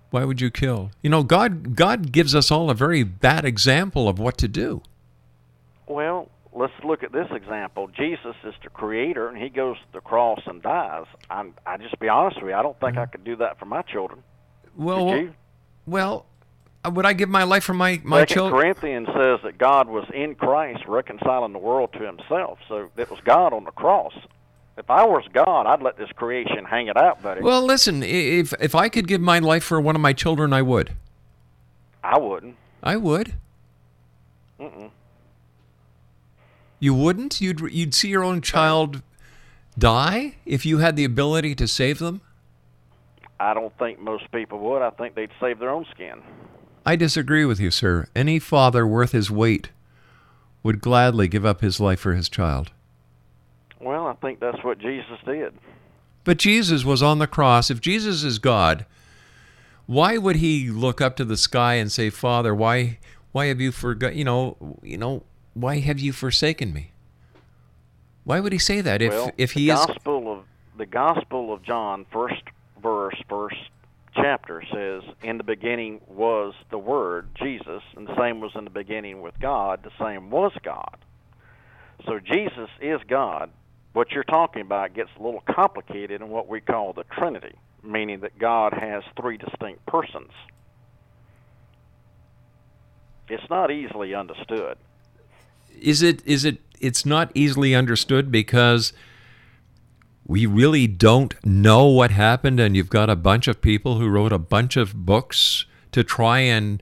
why 0.09 0.25
would 0.25 0.41
you 0.41 0.51
kill? 0.51 0.91
You 1.01 1.09
know, 1.09 1.23
God. 1.23 1.75
God 1.75 2.11
gives 2.11 2.35
us 2.35 2.51
all 2.51 2.69
a 2.69 2.73
very 2.73 3.03
bad 3.03 3.45
example 3.45 4.09
of 4.09 4.19
what 4.19 4.37
to 4.39 4.47
do. 4.49 4.81
Well, 5.87 6.29
let's 6.53 6.73
look 6.83 7.03
at 7.03 7.13
this 7.13 7.27
example. 7.31 7.87
Jesus 7.87 8.35
is 8.43 8.53
the 8.63 8.69
Creator, 8.69 9.29
and 9.29 9.37
He 9.37 9.49
goes 9.49 9.77
to 9.77 9.93
the 9.93 10.01
cross 10.01 10.41
and 10.45 10.61
dies. 10.61 11.05
I'm, 11.29 11.53
I 11.65 11.77
just 11.77 11.97
be 11.99 12.09
honest 12.09 12.41
with 12.41 12.49
you. 12.49 12.55
I 12.55 12.61
don't 12.61 12.79
think 12.79 12.93
mm-hmm. 12.93 13.03
I 13.03 13.05
could 13.05 13.23
do 13.23 13.37
that 13.37 13.57
for 13.57 13.65
my 13.65 13.81
children. 13.83 14.21
Well, 14.75 15.29
well, 15.85 16.25
uh, 16.83 16.91
would 16.91 17.05
I 17.05 17.13
give 17.13 17.29
my 17.29 17.43
life 17.43 17.63
for 17.63 17.73
my 17.73 18.01
my 18.03 18.25
children? 18.25 18.59
Corinthians 18.59 19.07
says 19.07 19.39
that 19.43 19.57
God 19.57 19.87
was 19.87 20.05
in 20.13 20.35
Christ 20.35 20.83
reconciling 20.87 21.53
the 21.53 21.59
world 21.59 21.93
to 21.93 21.99
Himself. 21.99 22.59
So 22.67 22.89
it 22.97 23.09
was 23.09 23.19
God 23.23 23.53
on 23.53 23.65
the 23.65 23.71
cross. 23.71 24.13
If 24.77 24.89
I 24.89 25.05
was 25.05 25.23
God, 25.33 25.67
I'd 25.67 25.81
let 25.81 25.97
this 25.97 26.09
creation 26.15 26.65
hang 26.65 26.87
it 26.87 26.97
out, 26.97 27.21
buddy. 27.21 27.41
Well, 27.41 27.61
listen, 27.61 28.01
if 28.03 28.53
if 28.59 28.73
I 28.73 28.89
could 28.89 29.07
give 29.07 29.21
my 29.21 29.39
life 29.39 29.63
for 29.63 29.79
one 29.79 29.95
of 29.95 30.01
my 30.01 30.13
children, 30.13 30.53
I 30.53 30.61
would. 30.61 30.91
I 32.03 32.17
wouldn't. 32.17 32.55
I 32.81 32.97
would. 32.97 33.35
Mm-mm. 34.59 34.89
You 36.79 36.95
wouldn't? 36.95 37.41
You'd 37.41 37.59
you'd 37.71 37.93
see 37.93 38.07
your 38.07 38.23
own 38.23 38.41
child 38.41 39.03
die 39.77 40.35
if 40.45 40.65
you 40.65 40.79
had 40.79 40.95
the 40.95 41.05
ability 41.05 41.55
to 41.55 41.67
save 41.67 41.99
them? 41.99 42.21
I 43.41 43.55
don't 43.55 43.75
think 43.79 43.99
most 43.99 44.31
people 44.31 44.59
would. 44.59 44.83
I 44.83 44.91
think 44.91 45.15
they'd 45.15 45.31
save 45.39 45.57
their 45.57 45.71
own 45.71 45.85
skin. 45.91 46.21
I 46.85 46.95
disagree 46.95 47.43
with 47.43 47.59
you, 47.59 47.71
sir. 47.71 48.07
Any 48.15 48.37
father 48.37 48.85
worth 48.85 49.13
his 49.13 49.31
weight 49.31 49.71
would 50.61 50.79
gladly 50.79 51.27
give 51.27 51.43
up 51.43 51.61
his 51.61 51.79
life 51.79 51.99
for 51.99 52.13
his 52.13 52.29
child. 52.29 52.71
Well, 53.79 54.05
I 54.05 54.13
think 54.13 54.39
that's 54.39 54.63
what 54.63 54.77
Jesus 54.77 55.17
did. 55.25 55.53
But 56.23 56.37
Jesus 56.37 56.85
was 56.85 57.01
on 57.01 57.17
the 57.17 57.25
cross. 57.25 57.71
If 57.71 57.81
Jesus 57.81 58.23
is 58.23 58.37
God, 58.37 58.85
why 59.87 60.19
would 60.19 60.35
he 60.35 60.69
look 60.69 61.01
up 61.01 61.15
to 61.15 61.25
the 61.25 61.35
sky 61.35 61.75
and 61.75 61.91
say, 61.91 62.11
"Father, 62.11 62.53
why 62.53 62.99
why 63.31 63.47
have 63.47 63.59
you 63.59 63.71
forgot, 63.71 64.13
you 64.13 64.23
know, 64.23 64.77
you 64.83 64.99
know, 64.99 65.23
why 65.55 65.79
have 65.79 65.99
you 65.99 66.13
forsaken 66.13 66.73
me?" 66.73 66.91
Why 68.23 68.39
would 68.39 68.53
he 68.53 68.59
say 68.59 68.81
that 68.81 69.01
if 69.01 69.11
well, 69.11 69.31
if 69.35 69.55
the 69.55 69.61
he 69.61 69.69
is 69.71 69.83
gospel 69.83 70.31
of 70.31 70.43
the 70.77 70.85
Gospel 70.85 71.51
of 71.51 71.63
John, 71.63 72.05
first 72.11 72.43
verse, 72.81 73.15
first 73.29 73.57
chapter 74.15 74.63
says, 74.71 75.03
"In 75.23 75.37
the 75.37 75.43
beginning 75.43 76.01
was 76.07 76.53
the 76.69 76.77
Word, 76.77 77.29
Jesus, 77.35 77.81
and 77.95 78.07
the 78.07 78.15
same 78.17 78.41
was 78.41 78.51
in 78.55 78.63
the 78.65 78.69
beginning 78.69 79.21
with 79.21 79.39
God. 79.39 79.83
The 79.83 79.91
same 80.03 80.29
was 80.29 80.51
God." 80.63 80.97
So 82.05 82.19
Jesus 82.19 82.69
is 82.81 82.99
God. 83.07 83.51
What 83.93 84.11
you're 84.11 84.23
talking 84.23 84.61
about 84.61 84.93
gets 84.93 85.09
a 85.19 85.23
little 85.23 85.41
complicated 85.41 86.21
in 86.21 86.29
what 86.29 86.47
we 86.47 86.61
call 86.61 86.93
the 86.93 87.03
Trinity, 87.03 87.55
meaning 87.83 88.21
that 88.21 88.37
God 88.39 88.73
has 88.73 89.03
three 89.19 89.37
distinct 89.37 89.85
persons. 89.85 90.31
It's 93.27 93.49
not 93.49 93.71
easily 93.71 94.13
understood. 94.13 94.77
is 95.79 96.01
it 96.01 96.21
is 96.25 96.43
it 96.43 96.59
it's 96.79 97.05
not 97.05 97.31
easily 97.33 97.73
understood 97.73 98.31
because 98.31 98.93
we 100.31 100.45
really 100.45 100.87
don't 100.87 101.35
know 101.45 101.87
what 101.87 102.09
happened 102.09 102.57
and 102.57 102.73
you've 102.73 102.89
got 102.89 103.09
a 103.09 103.17
bunch 103.17 103.49
of 103.49 103.59
people 103.59 103.99
who 103.99 104.07
wrote 104.07 104.31
a 104.31 104.39
bunch 104.39 104.77
of 104.77 105.05
books 105.05 105.65
to 105.91 106.05
try 106.05 106.39
and 106.39 106.81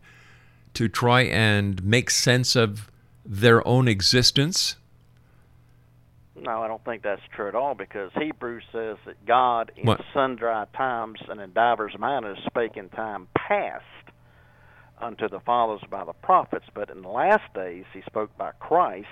to 0.76 0.88
try 0.88 1.22
and 1.22 1.84
make 1.84 2.12
sense 2.12 2.56
of 2.56 2.92
their 3.26 3.68
own 3.68 3.88
existence? 3.88 4.76
No, 6.36 6.62
I 6.62 6.68
don't 6.68 6.86
think 6.86 7.02
that's 7.02 7.24
true 7.36 7.48
at 7.48 7.56
all 7.56 7.74
because 7.74 8.12
Hebrews 8.22 8.66
says 8.72 8.98
that 9.08 9.26
God 9.26 9.72
in 9.76 9.88
What? 9.88 10.02
sundry 10.14 10.54
times 10.78 11.18
and 11.28 11.42
in 11.42 11.52
divers 11.52 11.98
manners 11.98 12.38
spake 12.46 12.78
in 12.78 12.90
time 12.90 13.30
past 13.34 13.84
unto 15.00 15.28
the 15.28 15.40
fathers 15.40 15.82
by 15.90 16.04
the 16.04 16.14
prophets, 16.14 16.66
but 16.76 16.92
in 16.92 17.02
the 17.02 17.10
last 17.10 17.52
days 17.56 17.86
he 17.94 18.04
spoke 18.04 18.38
by 18.38 18.52
Christ, 18.60 19.08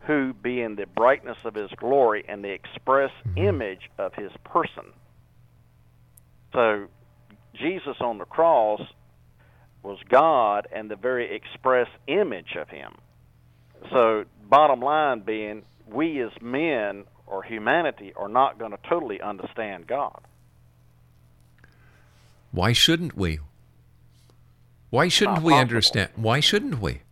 who 0.00 0.32
being 0.32 0.76
the 0.76 0.86
brightness 0.86 1.38
of 1.44 1.54
his 1.54 1.70
glory 1.76 2.24
and 2.28 2.42
the 2.42 2.50
express 2.50 3.10
mm-hmm. 3.26 3.38
image 3.38 3.90
of 3.98 4.14
his 4.14 4.32
person. 4.44 4.84
So 6.52 6.88
Jesus 7.54 7.96
on 8.00 8.18
the 8.18 8.24
cross 8.24 8.80
was 9.82 9.98
God 10.08 10.66
and 10.72 10.90
the 10.90 10.96
very 10.96 11.34
express 11.34 11.88
image 12.06 12.56
of 12.56 12.68
him. 12.68 12.94
So, 13.90 14.24
bottom 14.48 14.80
line 14.80 15.20
being, 15.20 15.62
we 15.86 16.20
as 16.20 16.32
men 16.42 17.04
or 17.26 17.42
humanity 17.42 18.12
are 18.14 18.28
not 18.28 18.58
going 18.58 18.72
to 18.72 18.78
totally 18.88 19.20
understand 19.20 19.86
God. 19.86 20.20
Why 22.52 22.72
shouldn't 22.72 23.16
we? 23.16 23.38
Why 24.90 25.08
shouldn't 25.08 25.42
we 25.42 25.54
understand? 25.54 26.10
Why 26.16 26.40
shouldn't 26.40 26.80
we? 26.80 27.02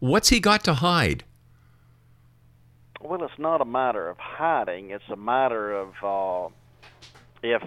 What's 0.00 0.28
he 0.28 0.40
got 0.40 0.64
to 0.64 0.74
hide? 0.74 1.24
Well, 3.04 3.22
it's 3.22 3.38
not 3.38 3.60
a 3.60 3.66
matter 3.66 4.08
of 4.08 4.16
hiding. 4.18 4.90
It's 4.90 5.08
a 5.10 5.16
matter 5.16 5.72
of 5.72 5.88
uh, 6.02 6.48
if 7.42 7.62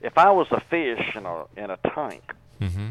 if 0.00 0.16
I 0.16 0.30
was 0.30 0.46
a 0.52 0.60
fish 0.60 1.16
in 1.16 1.26
a 1.26 1.44
in 1.56 1.70
a 1.70 1.76
tank 1.94 2.22
Mm-hmm. 2.60 2.90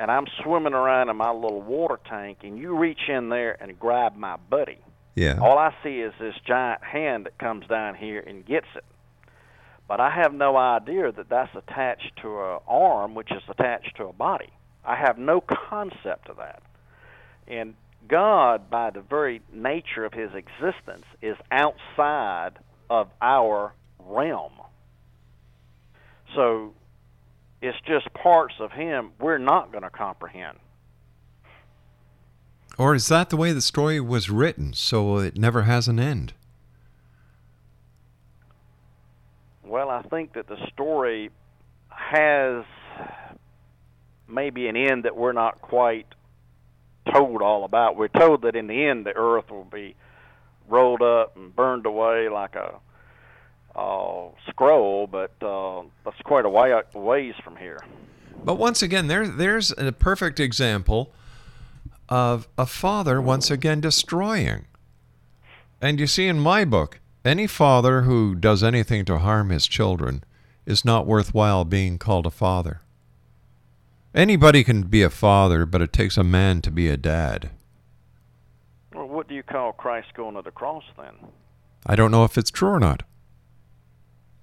and 0.00 0.10
I'm 0.10 0.24
swimming 0.42 0.72
around 0.72 1.10
in 1.10 1.16
my 1.16 1.30
little 1.30 1.60
water 1.60 2.00
tank, 2.08 2.38
and 2.42 2.58
you 2.58 2.74
reach 2.74 3.08
in 3.08 3.28
there 3.28 3.54
and 3.62 3.78
grab 3.78 4.16
my 4.16 4.36
buddy. 4.48 4.78
Yeah. 5.14 5.38
All 5.40 5.58
I 5.58 5.74
see 5.82 6.00
is 6.00 6.14
this 6.18 6.34
giant 6.46 6.82
hand 6.82 7.26
that 7.26 7.36
comes 7.36 7.66
down 7.66 7.94
here 7.96 8.20
and 8.20 8.46
gets 8.46 8.66
it. 8.74 8.84
But 9.86 10.00
I 10.00 10.08
have 10.08 10.32
no 10.32 10.56
idea 10.56 11.12
that 11.12 11.28
that's 11.28 11.54
attached 11.54 12.12
to 12.22 12.28
a 12.28 12.58
arm, 12.66 13.14
which 13.14 13.30
is 13.30 13.42
attached 13.46 13.96
to 13.98 14.04
a 14.06 14.12
body. 14.14 14.48
I 14.86 14.96
have 14.96 15.18
no 15.18 15.42
concept 15.42 16.30
of 16.30 16.38
that. 16.38 16.62
And 17.46 17.74
God, 18.08 18.70
by 18.70 18.90
the 18.90 19.00
very 19.00 19.40
nature 19.52 20.04
of 20.04 20.12
His 20.12 20.30
existence, 20.34 21.04
is 21.22 21.36
outside 21.50 22.52
of 22.90 23.08
our 23.20 23.72
realm. 23.98 24.52
So 26.34 26.74
it's 27.62 27.78
just 27.86 28.12
parts 28.14 28.54
of 28.60 28.72
Him 28.72 29.12
we're 29.20 29.38
not 29.38 29.72
going 29.72 29.84
to 29.84 29.90
comprehend. 29.90 30.58
Or 32.76 32.94
is 32.94 33.08
that 33.08 33.30
the 33.30 33.36
way 33.36 33.52
the 33.52 33.60
story 33.60 34.00
was 34.00 34.30
written, 34.30 34.72
so 34.72 35.18
it 35.18 35.36
never 35.36 35.62
has 35.62 35.86
an 35.86 36.00
end? 36.00 36.34
Well, 39.62 39.90
I 39.90 40.02
think 40.02 40.34
that 40.34 40.48
the 40.48 40.58
story 40.72 41.30
has 41.88 42.64
maybe 44.28 44.66
an 44.66 44.76
end 44.76 45.04
that 45.04 45.16
we're 45.16 45.32
not 45.32 45.62
quite 45.62 46.06
told 47.12 47.42
all 47.42 47.64
about. 47.64 47.96
We're 47.96 48.08
told 48.08 48.42
that 48.42 48.56
in 48.56 48.66
the 48.66 48.86
end 48.86 49.06
the 49.06 49.14
earth 49.16 49.50
will 49.50 49.64
be 49.64 49.94
rolled 50.68 51.02
up 51.02 51.36
and 51.36 51.54
burned 51.54 51.86
away 51.86 52.28
like 52.28 52.54
a 52.54 52.80
uh, 53.78 54.28
scroll, 54.48 55.06
but 55.06 55.32
uh, 55.42 55.82
that's 56.04 56.20
quite 56.24 56.44
a 56.44 56.48
way, 56.48 56.80
ways 56.94 57.34
from 57.42 57.56
here. 57.56 57.80
But 58.44 58.54
once 58.56 58.82
again, 58.82 59.06
there 59.06 59.26
there's 59.26 59.72
a 59.72 59.92
perfect 59.92 60.38
example 60.38 61.12
of 62.08 62.46
a 62.58 62.66
father 62.66 63.20
once 63.20 63.50
again 63.50 63.80
destroying. 63.80 64.66
And 65.80 65.98
you 65.98 66.06
see 66.06 66.28
in 66.28 66.38
my 66.38 66.64
book, 66.64 67.00
any 67.24 67.46
father 67.46 68.02
who 68.02 68.34
does 68.34 68.62
anything 68.62 69.04
to 69.06 69.18
harm 69.18 69.50
his 69.50 69.66
children 69.66 70.22
is 70.66 70.84
not 70.84 71.06
worthwhile 71.06 71.64
being 71.64 71.98
called 71.98 72.26
a 72.26 72.30
father. 72.30 72.82
Anybody 74.14 74.62
can 74.62 74.82
be 74.82 75.02
a 75.02 75.10
father, 75.10 75.66
but 75.66 75.82
it 75.82 75.92
takes 75.92 76.16
a 76.16 76.22
man 76.22 76.60
to 76.62 76.70
be 76.70 76.88
a 76.88 76.96
dad. 76.96 77.50
Well, 78.94 79.08
what 79.08 79.26
do 79.26 79.34
you 79.34 79.42
call 79.42 79.72
Christ 79.72 80.14
going 80.14 80.36
to 80.36 80.42
the 80.42 80.52
cross 80.52 80.84
then? 80.96 81.14
I 81.84 81.96
don't 81.96 82.12
know 82.12 82.22
if 82.24 82.38
it's 82.38 82.50
true 82.50 82.68
or 82.68 82.78
not. 82.78 83.02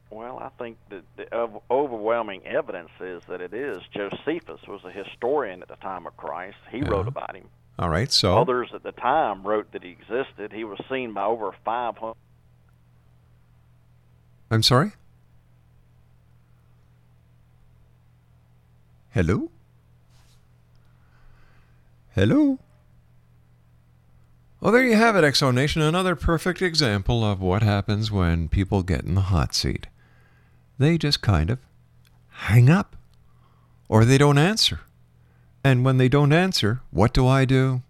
Well, 0.09 0.39
I 0.39 0.49
think 0.61 0.77
that 0.89 1.03
the 1.15 1.61
overwhelming 1.71 2.45
evidence 2.45 2.89
is 2.99 3.23
that 3.29 3.39
it 3.39 3.53
is. 3.53 3.79
Josephus 3.93 4.59
was 4.67 4.81
a 4.83 4.91
historian 4.91 5.61
at 5.61 5.69
the 5.69 5.77
time 5.77 6.05
of 6.05 6.17
Christ. 6.17 6.57
He 6.69 6.81
wrote 6.81 7.07
about 7.07 7.33
him. 7.33 7.47
All 7.79 7.87
right, 7.87 8.11
so 8.11 8.37
Others 8.37 8.71
at 8.75 8.83
the 8.83 8.91
time 8.91 9.41
wrote 9.43 9.71
that 9.71 9.83
he 9.83 9.91
existed. 9.91 10.51
He 10.51 10.65
was 10.65 10.79
seen 10.89 11.13
by 11.13 11.23
over 11.23 11.53
500. 11.63 12.13
I'm 14.51 14.63
sorry? 14.63 14.91
Hello? 19.11 19.49
Hello? 22.13 22.59
Well, 24.59 24.73
there 24.73 24.83
you 24.83 24.97
have 24.97 25.15
it, 25.15 25.23
X 25.23 25.39
Zone 25.39 25.55
Nation. 25.55 25.81
Another 25.81 26.13
perfect 26.13 26.61
example 26.61 27.23
of 27.23 27.39
what 27.39 27.63
happens 27.63 28.11
when 28.11 28.49
people 28.49 28.83
get 28.83 29.05
in 29.05 29.15
the 29.15 29.21
hot 29.21 29.55
seat. 29.55 29.87
They 30.77 30.97
just 30.97 31.21
kind 31.21 31.49
of 31.49 31.59
hang 32.27 32.69
up, 32.69 32.97
or 33.87 34.03
they 34.03 34.17
don't 34.17 34.37
answer. 34.37 34.81
And 35.63 35.85
when 35.85 35.95
they 35.95 36.09
don't 36.09 36.33
answer, 36.33 36.81
what 36.91 37.13
do 37.13 37.25
I 37.25 37.45
do? 37.45 37.81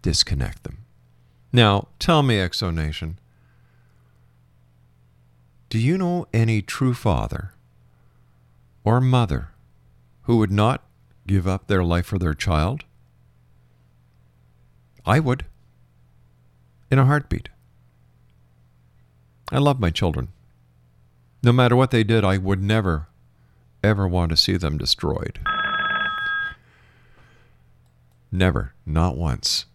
Disconnect 0.00 0.62
them. 0.62 0.78
Now, 1.52 1.88
tell 1.98 2.22
me, 2.22 2.40
X 2.40 2.60
Zone 2.60 2.76
Nation, 2.76 3.18
do 5.68 5.78
you 5.78 5.98
know 5.98 6.26
any 6.32 6.62
true 6.62 6.94
father 6.94 7.52
or 8.82 8.98
mother 8.98 9.50
who 10.22 10.38
would 10.38 10.52
not 10.52 10.84
give 11.26 11.46
up 11.46 11.66
their 11.66 11.84
life 11.84 12.06
for 12.06 12.18
their 12.18 12.32
child? 12.32 12.85
I 15.06 15.20
would. 15.20 15.44
In 16.90 16.98
a 16.98 17.06
heartbeat. 17.06 17.48
I 19.52 19.58
love 19.58 19.78
my 19.78 19.90
children. 19.90 20.28
No 21.42 21.52
matter 21.52 21.76
what 21.76 21.92
they 21.92 22.02
did, 22.02 22.24
I 22.24 22.38
would 22.38 22.62
never, 22.62 23.06
ever 23.84 24.08
want 24.08 24.30
to 24.30 24.36
see 24.36 24.56
them 24.56 24.76
destroyed. 24.76 25.38
Never. 28.32 28.72
Not 28.84 29.16
once. 29.16 29.66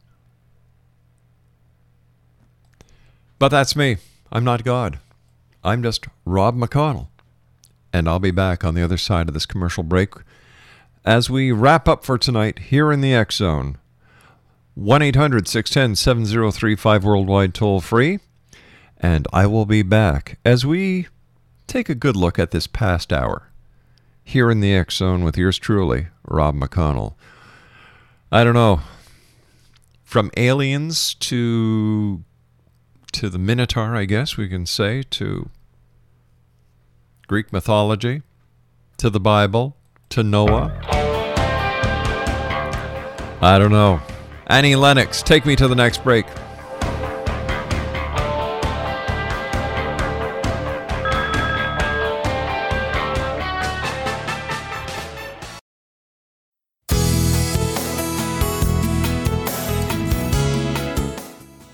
But 3.39 3.49
that's 3.49 3.75
me. 3.75 3.97
I'm 4.31 4.43
not 4.43 4.63
God. 4.63 4.99
I'm 5.63 5.81
just 5.81 6.05
Rob 6.25 6.57
McConnell. 6.57 7.07
And 7.93 8.07
I'll 8.07 8.19
be 8.19 8.31
back 8.31 8.63
on 8.63 8.75
the 8.75 8.83
other 8.83 8.97
side 8.97 9.27
of 9.27 9.33
this 9.33 9.45
commercial 9.45 9.83
break 9.83 10.13
as 11.03 11.29
we 11.29 11.51
wrap 11.51 11.87
up 11.87 12.05
for 12.05 12.17
tonight 12.17 12.59
here 12.59 12.91
in 12.91 13.01
the 13.01 13.13
X 13.13 13.37
Zone. 13.37 13.77
1 14.75 15.01
800 15.01 15.47
610 15.47 15.95
7035 15.95 17.03
worldwide 17.03 17.53
toll 17.53 17.81
free. 17.81 18.19
And 18.97 19.27
I 19.33 19.47
will 19.47 19.65
be 19.65 19.81
back 19.81 20.37
as 20.45 20.65
we 20.65 21.07
take 21.67 21.89
a 21.89 21.95
good 21.95 22.15
look 22.15 22.37
at 22.37 22.51
this 22.51 22.67
past 22.67 23.11
hour 23.11 23.51
here 24.23 24.51
in 24.51 24.59
the 24.59 24.73
X 24.73 24.97
Zone 24.97 25.23
with 25.23 25.37
yours 25.37 25.57
truly, 25.57 26.07
Rob 26.25 26.55
McConnell. 26.55 27.15
I 28.31 28.43
don't 28.43 28.53
know. 28.53 28.81
From 30.03 30.31
aliens 30.37 31.13
to 31.15 32.23
to 33.11 33.29
the 33.29 33.39
Minotaur, 33.39 33.95
I 33.95 34.05
guess 34.05 34.37
we 34.37 34.47
can 34.47 34.65
say, 34.65 35.03
to 35.03 35.49
Greek 37.27 37.51
mythology, 37.51 38.21
to 38.97 39.09
the 39.09 39.19
Bible, 39.19 39.75
to 40.09 40.23
Noah. 40.23 40.71
I 43.41 43.57
don't 43.57 43.71
know. 43.71 44.01
Annie 44.51 44.75
Lennox, 44.75 45.23
take 45.23 45.45
me 45.45 45.55
to 45.55 45.65
the 45.69 45.75
next 45.75 46.03
break. 46.03 46.25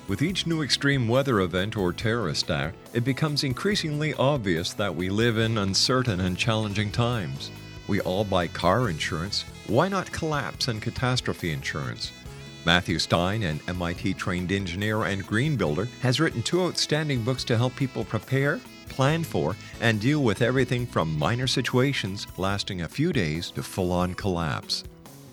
With 0.08 0.22
each 0.22 0.46
new 0.46 0.62
extreme 0.62 1.08
weather 1.08 1.40
event 1.40 1.76
or 1.76 1.92
terrorist 1.92 2.52
act, 2.52 2.76
it 2.94 3.04
becomes 3.04 3.44
increasingly 3.44 4.14
obvious 4.14 4.74
that 4.74 4.96
we 4.96 5.10
live 5.10 5.40
in 5.40 5.58
uncertain 5.58 6.20
and 6.20 6.38
challenging 6.38 6.92
times. 6.92 7.50
We 7.88 8.02
all 8.02 8.24
buy 8.24 8.46
car 8.46 8.92
insurance. 8.92 9.46
Why 9.66 9.88
not 9.88 10.12
collapse 10.12 10.68
and 10.68 10.80
catastrophe 10.80 11.52
insurance? 11.52 12.12
Matthew 12.68 13.00
Stein, 13.00 13.44
an 13.44 13.62
MIT 13.70 14.16
trained 14.16 14.52
engineer 14.52 15.06
and 15.06 15.26
green 15.26 15.56
builder, 15.56 15.88
has 16.02 16.20
written 16.20 16.44
two 16.44 16.64
outstanding 16.64 17.24
books 17.24 17.46
to 17.46 17.56
help 17.56 17.74
people 17.78 18.04
prepare, 18.04 18.60
plan 18.90 19.24
for, 19.24 19.56
and 19.80 20.02
deal 20.02 20.22
with 20.22 20.42
everything 20.42 20.86
from 20.86 21.18
minor 21.18 21.48
situations 21.48 22.28
lasting 22.36 22.82
a 22.82 22.88
few 22.90 23.14
days 23.14 23.52
to 23.52 23.64
full 23.64 23.94
on 23.94 24.14
collapse. 24.16 24.84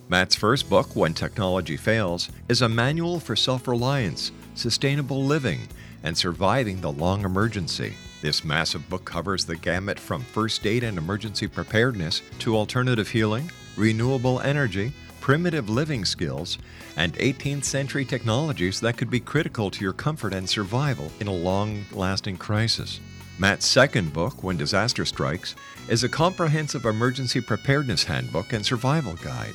Matt's 0.09 0.37
first 0.37 0.71
book, 0.71 0.95
When 0.95 1.13
Technology 1.13 1.77
Fails, 1.77 2.31
is 2.49 2.63
a 2.63 2.69
manual 2.69 3.19
for 3.19 3.35
self 3.35 3.67
reliance, 3.67 4.31
sustainable 4.55 5.25
living, 5.25 5.59
and 6.05 6.17
surviving 6.17 6.81
the 6.81 6.93
long 6.93 7.25
emergency. 7.25 7.95
This 8.23 8.45
massive 8.45 8.89
book 8.89 9.05
covers 9.05 9.45
the 9.45 9.57
gamut 9.57 9.99
from 9.99 10.23
first 10.23 10.65
aid 10.69 10.85
and 10.85 10.97
emergency 10.99 11.49
preparedness 11.49 12.23
to 12.39 12.57
alternative 12.57 13.09
healing, 13.09 13.51
renewable 13.77 14.39
energy, 14.43 14.93
primitive 15.25 15.71
living 15.71 16.05
skills, 16.05 16.59
and 16.99 17.15
18th 17.15 17.65
century 17.65 18.05
technologies 18.05 18.79
that 18.79 18.99
could 18.99 19.09
be 19.09 19.19
critical 19.19 19.71
to 19.71 19.83
your 19.83 19.95
comfort 19.95 20.35
and 20.35 20.47
survival 20.47 21.11
in 21.19 21.27
a 21.27 21.33
long 21.33 21.83
lasting 21.93 22.37
crisis. 22.37 23.01
Matt's 23.39 23.65
second 23.65 24.13
book, 24.13 24.45
When 24.45 24.59
Disaster 24.59 25.07
Strikes, 25.07 25.55
is 25.89 26.05
a 26.05 26.11
comprehensive 26.11 26.85
emergency 26.85 27.41
preparedness 27.41 28.05
handbook 28.05 28.53
and 28.53 28.67
survival 28.67 29.15
guide. 29.15 29.55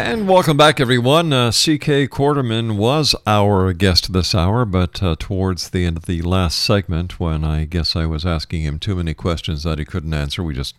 And 0.00 0.28
welcome 0.28 0.56
back, 0.56 0.78
everyone. 0.78 1.32
Uh, 1.32 1.50
C.K. 1.50 2.06
Quarterman 2.06 2.76
was 2.76 3.16
our 3.26 3.72
guest 3.72 4.12
this 4.12 4.32
hour, 4.32 4.64
but 4.64 5.02
uh, 5.02 5.16
towards 5.18 5.70
the 5.70 5.84
end 5.84 5.96
of 5.96 6.06
the 6.06 6.22
last 6.22 6.60
segment, 6.60 7.18
when 7.18 7.42
I 7.42 7.64
guess 7.64 7.96
I 7.96 8.06
was 8.06 8.24
asking 8.24 8.62
him 8.62 8.78
too 8.78 8.94
many 8.94 9.12
questions 9.12 9.64
that 9.64 9.80
he 9.80 9.84
couldn't 9.84 10.14
answer, 10.14 10.44
we 10.44 10.54
just 10.54 10.76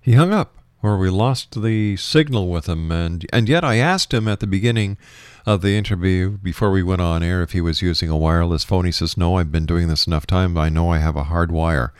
he 0.00 0.12
hung 0.12 0.32
up, 0.32 0.54
or 0.80 0.96
we 0.96 1.10
lost 1.10 1.60
the 1.60 1.96
signal 1.96 2.48
with 2.48 2.68
him. 2.68 2.92
And 2.92 3.26
and 3.32 3.48
yet 3.48 3.64
I 3.64 3.78
asked 3.78 4.14
him 4.14 4.28
at 4.28 4.38
the 4.38 4.46
beginning 4.46 4.96
of 5.44 5.60
the 5.60 5.76
interview 5.76 6.38
before 6.38 6.70
we 6.70 6.84
went 6.84 7.02
on 7.02 7.24
air 7.24 7.42
if 7.42 7.50
he 7.50 7.60
was 7.60 7.82
using 7.82 8.08
a 8.10 8.16
wireless 8.16 8.62
phone. 8.62 8.84
He 8.84 8.92
says, 8.92 9.16
"No, 9.16 9.38
I've 9.38 9.50
been 9.50 9.66
doing 9.66 9.88
this 9.88 10.06
enough 10.06 10.24
time. 10.24 10.56
I 10.56 10.68
know 10.68 10.90
I 10.90 10.98
have 10.98 11.16
a 11.16 11.24
hard 11.24 11.50
wire." 11.50 11.92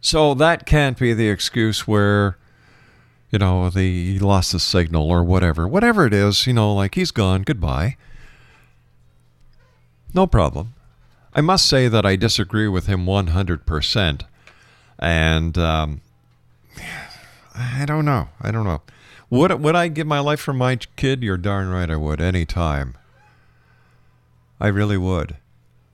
So 0.00 0.34
that 0.34 0.66
can't 0.66 0.98
be 0.98 1.12
the 1.12 1.30
excuse 1.30 1.86
where 1.86 2.38
you 3.30 3.38
know, 3.38 3.68
the 3.70 4.12
he 4.12 4.18
lost 4.18 4.52
the 4.52 4.60
signal 4.60 5.10
or 5.10 5.24
whatever. 5.24 5.66
Whatever 5.66 6.06
it 6.06 6.14
is, 6.14 6.46
you 6.46 6.52
know, 6.52 6.74
like 6.74 6.94
he's 6.94 7.10
gone, 7.10 7.42
goodbye. 7.42 7.96
No 10.14 10.26
problem. 10.26 10.74
I 11.34 11.42
must 11.42 11.66
say 11.66 11.88
that 11.88 12.06
I 12.06 12.16
disagree 12.16 12.68
with 12.68 12.86
him 12.86 13.04
100%. 13.04 14.22
And 14.98 15.58
um, 15.58 16.00
I 17.54 17.84
don't 17.84 18.06
know. 18.06 18.28
I 18.40 18.50
don't 18.50 18.64
know. 18.64 18.80
Would, 19.28 19.52
would 19.60 19.74
I 19.74 19.88
give 19.88 20.06
my 20.06 20.20
life 20.20 20.40
for 20.40 20.54
my 20.54 20.76
kid? 20.96 21.22
You're 21.22 21.36
darn 21.36 21.68
right 21.68 21.90
I 21.90 21.96
would, 21.96 22.22
any 22.22 22.46
time. 22.46 22.96
I 24.58 24.68
really 24.68 24.96
would. 24.96 25.36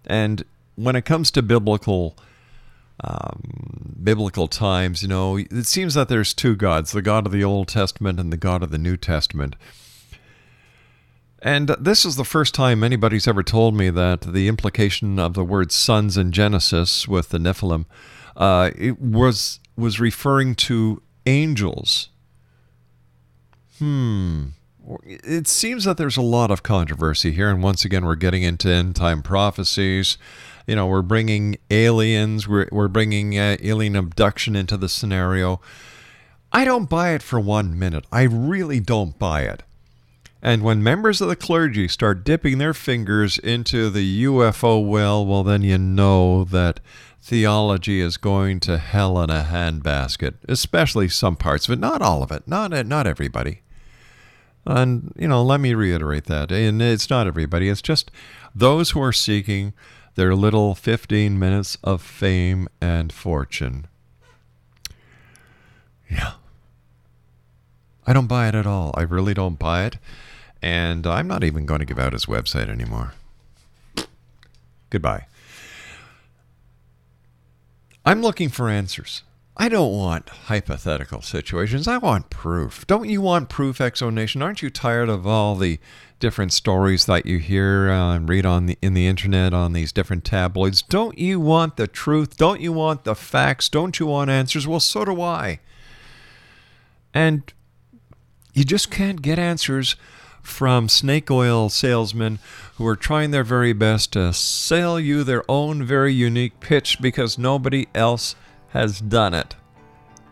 And 0.07 0.45
when 0.77 0.95
it 0.95 1.05
comes 1.05 1.33
to 1.33 1.43
biblical 1.43 2.17
um, 3.01 3.97
biblical 4.03 4.49
times, 4.49 5.03
you 5.03 5.09
know, 5.09 5.37
it 5.37 5.67
seems 5.67 5.95
that 5.95 6.09
there's 6.09 6.35
two 6.35 6.57
gods 6.57 6.93
the 6.93 7.03
God 7.03 7.27
of 7.27 7.33
the 7.33 7.45
Old 7.45 7.69
Testament 7.69 8.21
and 8.21 8.33
the 8.33 8.37
God 8.37 8.63
of 8.63 8.71
the 8.71 8.79
New 8.79 8.97
Testament. 8.97 9.57
And 11.45 11.69
this 11.71 12.05
is 12.05 12.15
the 12.15 12.25
first 12.25 12.55
time 12.55 12.85
anybody's 12.85 13.27
ever 13.27 13.43
told 13.43 13.75
me 13.75 13.91
that 13.91 14.21
the 14.21 14.47
implication 14.47 15.19
of 15.19 15.35
the 15.35 15.45
word 15.45 15.73
sons 15.73 16.17
in 16.17 16.31
Genesis 16.31 17.09
with 17.09 17.31
the 17.31 17.39
Nephilim 17.39 17.87
uh, 18.37 18.71
it 18.77 19.01
was 19.01 19.61
was 19.77 20.01
referring 20.01 20.55
to 20.55 21.03
angels. 21.27 22.09
Hmm. 23.79 24.49
It 25.05 25.47
seems 25.47 25.85
that 25.85 25.97
there's 25.97 26.17
a 26.17 26.23
lot 26.23 26.51
of 26.51 26.63
controversy 26.63 27.31
here, 27.31 27.49
and 27.49 27.63
once 27.63 27.85
again, 27.85 28.05
we're 28.05 28.17
getting 28.17 28.43
into 28.43 28.69
end 28.69 28.97
time 28.97 29.23
prophecies. 29.23 30.19
You 30.67 30.77
know, 30.77 30.87
we're 30.87 31.03
bringing 31.03 31.57
aliens, 31.71 32.47
we're, 32.47 32.69
we're 32.71 32.89
bringing 32.89 33.39
uh, 33.39 33.57
alien 33.61 33.97
abduction 33.97 34.55
into 34.57 34.77
the 34.77 34.89
scenario. 34.89 35.61
I 36.53 36.65
don't 36.65 36.89
buy 36.89 37.11
it 37.11 37.23
for 37.23 37.41
one 37.41 37.79
minute. 37.79 38.05
I 38.13 38.23
really 38.23 38.79
don't 38.81 39.19
buy 39.19 39.43
it. 39.43 39.63
And 40.43 40.63
when 40.63 40.83
members 40.83 41.21
of 41.21 41.29
the 41.29 41.37
clergy 41.37 41.87
start 41.87 42.25
dipping 42.25 42.59
their 42.59 42.75
fingers 42.75 43.39
into 43.39 43.91
the 43.91 44.25
UFO 44.25 44.87
well, 44.87 45.25
well, 45.25 45.45
then 45.45 45.63
you 45.63 45.79
know 45.79 46.43
that 46.45 46.81
theology 47.23 48.01
is 48.01 48.17
going 48.17 48.59
to 48.61 48.79
hell 48.79 49.21
in 49.23 49.31
a 49.31 49.47
handbasket, 49.49 50.35
especially 50.49 51.09
some 51.09 51.37
parts 51.37 51.69
of 51.69 51.75
it, 51.75 51.79
not 51.79 52.03
all 52.03 52.25
of 52.25 52.33
it, 52.33 52.49
not 52.49 52.73
not 52.87 53.07
everybody. 53.07 53.63
And, 54.67 55.13
you 55.17 55.29
know, 55.29 55.43
let 55.43 55.61
me 55.61 55.75
reiterate 55.75 56.25
that. 56.25 56.53
And 56.53 56.81
it's 56.83 57.11
not 57.11 57.27
everybody, 57.27 57.69
it's 57.69 57.83
just 57.83 58.11
those 58.55 58.91
who 58.91 59.03
are 59.03 59.13
seeking 59.13 59.73
their 60.15 60.35
little 60.35 60.75
15 60.75 61.39
minutes 61.39 61.79
of 61.83 62.03
fame 62.03 62.69
and 62.81 63.13
fortune. 63.13 63.87
Yeah. 66.11 66.33
I 68.07 68.13
don't 68.13 68.27
buy 68.27 68.49
it 68.49 68.55
at 68.55 68.67
all. 68.67 68.93
I 68.95 69.03
really 69.03 69.35
don't 69.35 69.59
buy 69.59 69.85
it. 69.85 69.99
And 70.61 71.07
I'm 71.07 71.27
not 71.27 71.45
even 71.45 71.67
going 71.67 71.81
to 71.81 71.87
give 71.87 71.99
out 71.99 72.13
his 72.13 72.27
website 72.27 72.69
anymore. 72.69 73.15
Goodbye. 74.91 75.27
I'm 78.05 78.21
looking 78.21 78.49
for 78.49 78.69
answers. 78.69 79.23
I 79.57 79.69
don't 79.69 79.93
want 79.93 80.29
hypothetical 80.29 81.23
situations. 81.23 81.87
I 81.87 81.99
want 81.99 82.31
proof. 82.31 82.87
Don't 82.87 83.09
you 83.09 83.21
want 83.21 83.49
proof, 83.49 83.81
X 83.81 84.01
Zone 84.01 84.15
Nation? 84.15 84.43
Aren't 84.43 84.63
you 84.63 84.71
tired 84.71 85.09
of 85.09 85.27
all 85.27 85.57
the 85.57 85.79
different 86.23 86.53
stories 86.53 87.05
that 87.05 87.27
you 87.27 87.39
hear 87.39 87.91
uh, 87.91 88.15
and 88.15 88.29
read 88.29 88.47
on 88.47 88.65
the 88.67 88.79
in 88.81 88.95
the 88.95 89.07
internet 89.07 89.53
on 89.53 89.75
these 89.75 89.93
different 89.93 90.25
tabloids? 90.25 90.81
Don't 90.81 91.19
you 91.19 91.41
want 91.41 91.77
the 91.77 91.89
truth? 91.89 92.39
Don't 92.39 92.61
you 92.61 92.73
want 92.73 93.05
the 93.05 93.17
facts? 93.17 93.69
Don't 93.69 93.99
you 93.99 94.07
want 94.07 94.31
answers? 94.31 94.67
Well, 94.67 94.81
so 94.81 95.05
do 95.05 95.21
I. 95.21 95.59
And 97.13 97.53
you 98.55 98.65
just 98.65 98.91
can't 98.91 99.21
get 99.21 99.39
answers 99.39 99.97
from 100.41 100.89
snake 100.89 101.31
oil 101.31 101.69
salesmen 101.69 102.39
who 102.77 102.87
are 102.87 102.97
trying 102.97 103.33
their 103.33 103.45
very 103.45 103.73
best 103.73 104.13
to 104.13 104.33
sell 104.33 104.99
you 104.99 105.25
their 105.25 105.45
own 105.51 105.85
very 105.85 106.13
unique 106.13 106.61
pitch 106.61 107.01
because 107.01 107.37
nobody 107.37 107.87
else 107.95 108.37
has 108.69 109.01
done 109.01 109.35
it. 109.35 109.57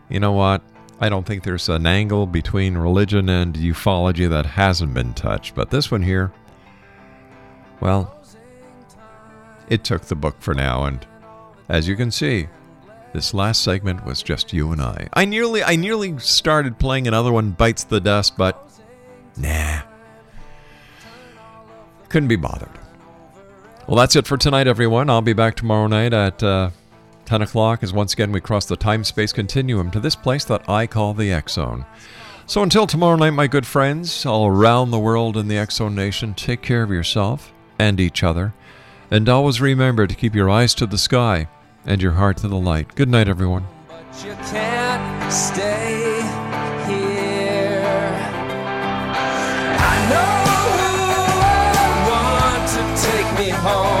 You 0.09 0.19
know 0.21 0.31
what? 0.31 0.61
I 1.01 1.09
don't 1.09 1.25
think 1.25 1.43
there's 1.43 1.67
an 1.67 1.87
angle 1.87 2.27
between 2.27 2.77
religion 2.77 3.27
and 3.27 3.55
ufology 3.55 4.29
that 4.29 4.45
hasn't 4.45 4.93
been 4.93 5.15
touched, 5.15 5.55
but 5.55 5.71
this 5.71 5.89
one 5.89 6.03
here, 6.03 6.31
well, 7.79 8.15
it 9.67 9.83
took 9.83 10.03
the 10.03 10.15
book 10.15 10.35
for 10.39 10.53
now, 10.53 10.83
and 10.83 11.05
as 11.69 11.87
you 11.87 11.95
can 11.95 12.11
see, 12.11 12.49
this 13.13 13.33
last 13.33 13.63
segment 13.63 14.05
was 14.05 14.21
just 14.21 14.53
you 14.53 14.71
and 14.71 14.79
I. 14.79 15.09
I 15.13 15.25
nearly 15.25 15.63
I 15.63 15.75
nearly 15.75 16.19
started 16.19 16.77
playing 16.77 17.07
another 17.07 17.31
one 17.31 17.49
bites 17.49 17.83
the 17.83 17.99
dust, 17.99 18.37
but 18.37 18.69
nah. 19.35 19.81
Couldn't 22.09 22.29
be 22.29 22.35
bothered. 22.35 22.69
Well, 23.87 23.97
that's 23.97 24.15
it 24.15 24.27
for 24.27 24.37
tonight, 24.37 24.67
everyone. 24.67 25.09
I'll 25.09 25.21
be 25.21 25.33
back 25.33 25.55
tomorrow 25.55 25.87
night 25.87 26.13
at 26.13 26.43
uh, 26.43 26.69
10 27.25 27.41
o'clock 27.41 27.83
as 27.83 27.93
once 27.93 28.13
again 28.13 28.31
we 28.31 28.41
cross 28.41 28.65
the 28.65 28.75
time 28.75 29.03
space 29.03 29.31
continuum 29.33 29.91
to 29.91 29.99
this 29.99 30.15
place 30.15 30.45
that 30.45 30.67
I 30.69 30.87
call 30.87 31.13
the 31.13 31.31
X 31.31 31.53
Zone. 31.53 31.85
So 32.45 32.63
until 32.63 32.85
tomorrow 32.85 33.15
night, 33.15 33.31
my 33.31 33.47
good 33.47 33.65
friends, 33.65 34.25
all 34.25 34.47
around 34.47 34.91
the 34.91 34.99
world 34.99 35.37
in 35.37 35.47
the 35.47 35.57
X 35.57 35.75
Zone 35.75 35.95
Nation, 35.95 36.33
take 36.33 36.61
care 36.61 36.83
of 36.83 36.89
yourself 36.89 37.53
and 37.79 37.99
each 37.99 38.23
other. 38.23 38.53
And 39.09 39.27
always 39.29 39.61
remember 39.61 40.07
to 40.07 40.15
keep 40.15 40.35
your 40.35 40.49
eyes 40.49 40.73
to 40.75 40.85
the 40.85 40.97
sky 40.97 41.47
and 41.85 42.01
your 42.01 42.13
heart 42.13 42.37
to 42.37 42.47
the 42.47 42.57
light. 42.57 42.95
Good 42.95 43.09
night, 43.09 43.27
everyone. 43.27 43.65
You 44.23 44.33
can't 44.51 45.31
stay 45.31 46.21
here. 46.87 48.13
I 49.79 49.95
know 50.11 50.31
who 50.77 50.93
I 51.41 51.87
want 52.09 52.67
to 52.69 52.81
take 53.07 53.39
me 53.39 53.49
home. 53.49 54.00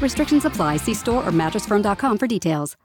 Restrictions 0.00 0.44
apply. 0.44 0.78
See 0.78 0.94
store 0.94 1.26
or 1.26 1.30
mattressfirm.com 1.30 2.18
for 2.18 2.26
details. 2.26 2.80